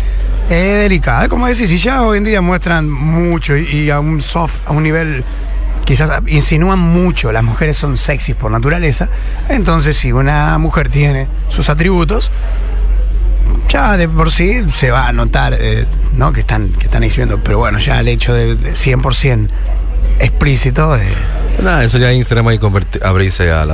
es 0.50 0.82
delicado. 0.84 1.28
Como 1.30 1.48
decís, 1.48 1.70
si 1.70 1.78
ya 1.78 2.04
hoy 2.04 2.18
en 2.20 2.24
día 2.24 2.42
muestran 2.42 2.90
mucho 2.90 3.58
y, 3.58 3.66
y 3.68 3.90
a 3.90 4.00
un 4.00 4.22
soft, 4.22 4.68
a 4.68 4.72
un 4.72 4.84
nivel 4.84 5.24
quizás 5.86 6.22
insinúan 6.28 6.80
mucho, 6.80 7.32
las 7.32 7.44
mujeres 7.44 7.78
son 7.78 7.98
sexys 7.98 8.36
por 8.36 8.52
naturaleza, 8.52 9.10
entonces 9.50 9.96
si 9.96 10.12
una 10.12 10.58
mujer 10.58 10.90
tiene 10.90 11.28
sus 11.50 11.70
atributos, 11.70 12.32
ya 13.68 13.98
de 13.98 14.08
por 14.08 14.32
sí 14.32 14.66
se 14.74 14.92
va 14.92 15.08
a 15.08 15.14
notar 15.14 15.56
eh, 15.60 15.86
¿no? 16.16 16.34
que, 16.34 16.42
están, 16.42 16.70
que 16.70 16.86
están 16.86 17.04
exhibiendo, 17.04 17.40
pero 17.44 17.58
bueno, 17.58 17.80
ya 17.80 18.00
el 18.00 18.08
hecho 18.08 18.34
de, 18.34 18.56
de 18.56 18.72
100% 18.72 19.50
explícito, 20.20 20.96
eh, 20.96 21.02
eso 21.84 21.98
ya 21.98 22.12
Instagram 22.12 22.48
hay 22.48 22.60
abrirse 23.04 23.52
a 23.52 23.66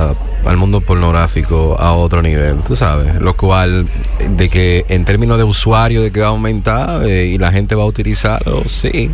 al 0.44 0.56
mundo 0.56 0.80
pornográfico 0.80 1.76
a 1.78 1.92
otro 1.92 2.22
nivel, 2.22 2.58
tú 2.66 2.76
sabes. 2.76 3.14
Lo 3.20 3.36
cual, 3.36 3.86
de 4.36 4.48
que 4.48 4.84
en 4.88 5.04
términos 5.04 5.38
de 5.38 5.44
usuario, 5.44 6.02
de 6.02 6.10
que 6.10 6.20
va 6.20 6.26
a 6.26 6.30
aumentar 6.30 7.06
eh, 7.06 7.26
y 7.26 7.38
la 7.38 7.52
gente 7.52 7.74
va 7.74 7.82
a 7.82 7.86
utilizarlo, 7.86 8.62
sí, 8.66 9.10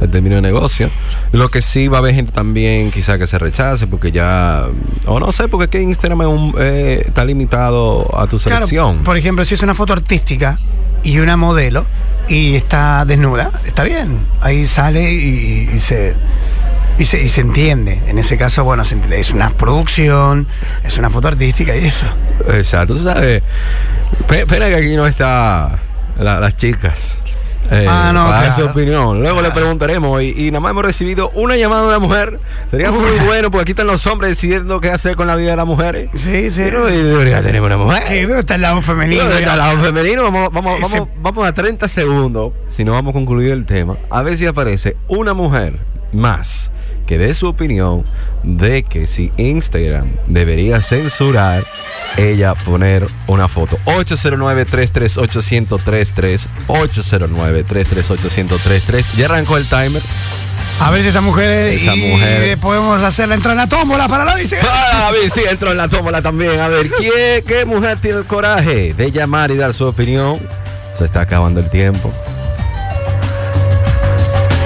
en 0.00 0.10
términos 0.10 0.36
de 0.38 0.42
negocio. 0.42 0.88
Lo 1.32 1.48
que 1.48 1.60
sí 1.62 1.88
va 1.88 1.98
a 1.98 2.00
haber 2.00 2.14
gente 2.14 2.32
también 2.32 2.90
quizá 2.90 3.18
que 3.18 3.26
se 3.26 3.38
rechace 3.38 3.86
porque 3.86 4.12
ya, 4.12 4.64
o 5.06 5.20
no 5.20 5.30
sé, 5.32 5.48
porque 5.48 5.64
es 5.64 5.70
que 5.70 5.80
Instagram 5.82 6.22
es 6.22 6.26
un- 6.28 6.54
eh, 6.58 7.02
está 7.06 7.24
limitado 7.24 8.02
a 8.18 8.26
tu 8.26 8.38
Claro, 8.38 8.66
selección. 8.66 9.02
por 9.04 9.16
ejemplo, 9.16 9.44
si 9.44 9.54
es 9.54 9.62
una 9.62 9.74
foto 9.74 9.92
artística 9.92 10.58
y 11.02 11.18
una 11.18 11.36
modelo 11.36 11.86
y 12.28 12.54
está 12.54 13.04
desnuda, 13.04 13.50
está 13.66 13.82
bien. 13.84 14.18
Ahí 14.40 14.66
sale 14.66 15.12
y, 15.12 15.68
y 15.74 15.78
se, 15.78 16.14
y, 16.98 17.04
se, 17.04 17.22
y 17.22 17.28
se 17.28 17.40
entiende. 17.40 18.00
En 18.06 18.18
ese 18.18 18.36
caso, 18.38 18.62
bueno, 18.64 18.84
se 18.84 18.94
entiende. 18.94 19.18
es 19.20 19.32
una 19.32 19.50
producción, 19.50 20.46
es 20.84 20.96
una 20.98 21.10
foto 21.10 21.28
artística 21.28 21.76
y 21.76 21.86
eso. 21.86 22.06
Exacto, 22.48 22.94
tú 22.96 23.02
sabes. 23.02 23.42
Pe- 24.28 24.46
Pena 24.46 24.68
que 24.68 24.76
aquí 24.76 24.96
no 24.96 25.06
está 25.06 25.78
la- 26.18 26.40
las 26.40 26.56
chicas. 26.56 27.18
Eh, 27.70 27.86
Ah, 27.88 28.10
no, 28.12 28.26
para 28.26 28.50
su 28.50 28.56
claro. 28.56 28.70
opinión. 28.72 29.20
Luego 29.20 29.42
le 29.42 29.50
preguntaremos. 29.50 30.22
Y, 30.22 30.46
y 30.46 30.50
nada 30.50 30.60
más 30.60 30.70
hemos 30.70 30.84
recibido 30.84 31.30
una 31.30 31.56
llamada 31.56 31.82
de 31.82 31.88
una 31.88 31.98
mujer. 31.98 32.38
Sería 32.70 32.90
muy 32.90 33.10
bueno 33.26 33.50
porque 33.50 33.62
aquí 33.62 33.72
están 33.72 33.86
los 33.86 34.06
hombres 34.06 34.30
decidiendo 34.30 34.80
qué 34.80 34.90
hacer 34.90 35.16
con 35.16 35.26
la 35.26 35.36
vida 35.36 35.50
de 35.50 35.56
las 35.56 35.66
mujeres. 35.66 36.10
Sí, 36.14 36.50
sí. 36.50 36.62
Pero 36.64 36.88
y 36.90 36.96
debería 36.96 37.42
tener 37.42 37.60
una 37.62 37.76
mujer. 37.76 38.02
Eh, 38.10 38.22
¿Dónde 38.22 38.40
está 38.40 38.54
el 38.56 38.62
lado 38.62 38.80
femenino? 38.82 39.22
¿Dónde 39.22 39.38
está 39.38 39.52
el 39.52 39.58
lado 39.58 39.78
femenino? 39.82 40.22
Vamos, 40.24 40.52
vamos, 40.52 40.80
vamos, 40.80 41.08
vamos 41.22 41.46
a 41.46 41.52
30 41.52 41.88
segundos, 41.88 42.52
si 42.68 42.84
no 42.84 42.92
vamos 42.92 43.10
a 43.10 43.14
concluir 43.14 43.52
el 43.52 43.64
tema, 43.66 43.96
a 44.10 44.22
ver 44.22 44.36
si 44.36 44.46
aparece 44.46 44.96
una 45.08 45.34
mujer 45.34 45.78
más 46.12 46.70
que 47.10 47.18
dé 47.18 47.34
su 47.34 47.48
opinión 47.48 48.04
de 48.44 48.84
que 48.84 49.08
si 49.08 49.32
Instagram 49.36 50.12
debería 50.28 50.80
censurar, 50.80 51.60
ella 52.16 52.54
poner 52.54 53.04
una 53.26 53.48
foto. 53.48 53.80
809-338-1033, 53.86 56.46
809-338-1033. 56.68 59.16
Ya 59.16 59.24
arrancó 59.24 59.56
el 59.56 59.68
timer. 59.68 60.00
A 60.78 60.92
ver 60.92 61.02
si 61.02 61.08
esa 61.08 61.20
mujer, 61.20 61.74
Esa 61.74 61.96
y 61.96 62.12
mujer. 62.12 62.56
podemos 62.58 63.02
hacerla 63.02 63.34
entrar 63.34 63.54
en 63.54 63.58
la 63.58 63.66
tómbola 63.66 64.06
para 64.06 64.24
la 64.24 64.36
dice. 64.36 64.60
Ah, 64.62 65.08
a 65.08 65.10
ver 65.10 65.28
si 65.30 65.40
entró 65.40 65.72
en 65.72 65.78
la 65.78 65.88
tómbola 65.88 66.22
también. 66.22 66.60
A 66.60 66.68
ver, 66.68 66.90
¿quién, 66.90 67.42
¿qué 67.44 67.64
mujer 67.64 67.98
tiene 68.00 68.18
el 68.18 68.24
coraje 68.24 68.94
de 68.94 69.10
llamar 69.10 69.50
y 69.50 69.56
dar 69.56 69.74
su 69.74 69.84
opinión? 69.84 70.38
Se 70.96 71.06
está 71.06 71.22
acabando 71.22 71.58
el 71.58 71.68
tiempo. 71.70 72.12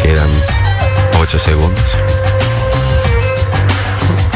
Quedan 0.02 0.28
8 1.22 1.38
segundos. 1.38 2.03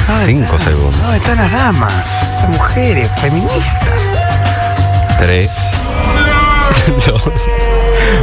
5 0.08 0.58
segundos. 0.58 0.96
No, 1.02 1.12
están 1.12 1.36
las 1.36 1.52
damas, 1.52 2.22
esas 2.22 2.48
mujeres 2.48 3.10
feministas. 3.20 4.12
3. 5.20 5.50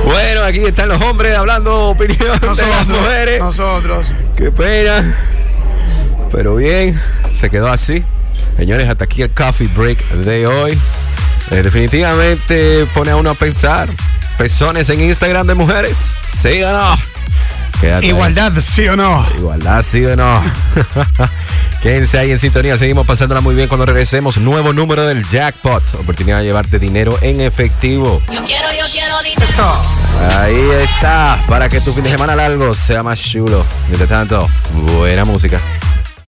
Bueno, 0.04 0.44
aquí 0.44 0.60
están 0.60 0.90
los 0.90 1.02
hombres 1.02 1.36
hablando 1.36 1.90
opinión 1.90 2.40
de 2.40 2.48
las 2.48 2.88
mujeres. 2.88 3.40
nosotros. 3.40 4.14
Qué 4.36 4.52
pena. 4.52 5.16
Pero 6.32 6.56
bien, 6.56 7.00
se 7.36 7.50
quedó 7.50 7.68
así. 7.68 8.04
Señores, 8.58 8.90
hasta 8.90 9.04
aquí 9.04 9.22
el 9.22 9.32
coffee 9.32 9.68
break 9.68 10.00
de 10.10 10.48
hoy. 10.48 10.80
Eh, 11.52 11.62
definitivamente 11.62 12.88
pone 12.94 13.12
a 13.12 13.16
uno 13.16 13.32
a 13.32 13.36
pensar. 13.36 13.90
Pezones 14.38 14.90
en 14.90 15.02
Instagram 15.02 15.46
de 15.48 15.54
mujeres. 15.54 16.10
¿Sí 16.22 16.64
o 16.64 16.72
no? 16.72 16.96
Quédate 17.80 18.06
ahí. 18.06 18.10
Igualdad, 18.12 18.54
sí 18.60 18.88
o 18.88 18.96
no. 18.96 19.26
Igualdad, 19.38 19.84
sí 19.84 20.04
o 20.06 20.16
no. 20.16 20.42
Quédense 21.86 22.18
ahí 22.18 22.32
en 22.32 22.40
sintonía. 22.40 22.80
Seguimos 22.80 23.06
pasándola 23.06 23.42
muy 23.42 23.54
bien 23.54 23.68
cuando 23.68 23.86
regresemos. 23.86 24.40
Nuevo 24.40 24.74
número 24.74 25.06
del 25.06 25.24
jackpot. 25.30 25.84
Oportunidad 26.00 26.40
de 26.40 26.46
llevarte 26.46 26.80
dinero 26.80 27.16
en 27.22 27.42
efectivo. 27.42 28.24
Yo 28.34 28.44
quiero, 28.44 28.72
yo 28.72 28.86
quiero 28.92 29.22
dinero. 29.22 29.46
Eso. 29.48 29.82
Ahí 30.36 30.68
está. 30.82 31.46
Para 31.48 31.70
que 31.70 31.80
tu 31.82 31.94
fin 31.94 32.06
de 32.06 32.10
semana 32.10 32.36
largo 32.36 32.74
sea 32.74 33.04
más 33.04 33.22
chulo. 33.22 33.64
Mientras 33.88 34.10
tanto, 34.10 34.50
buena 34.98 35.26
música. 35.26 35.62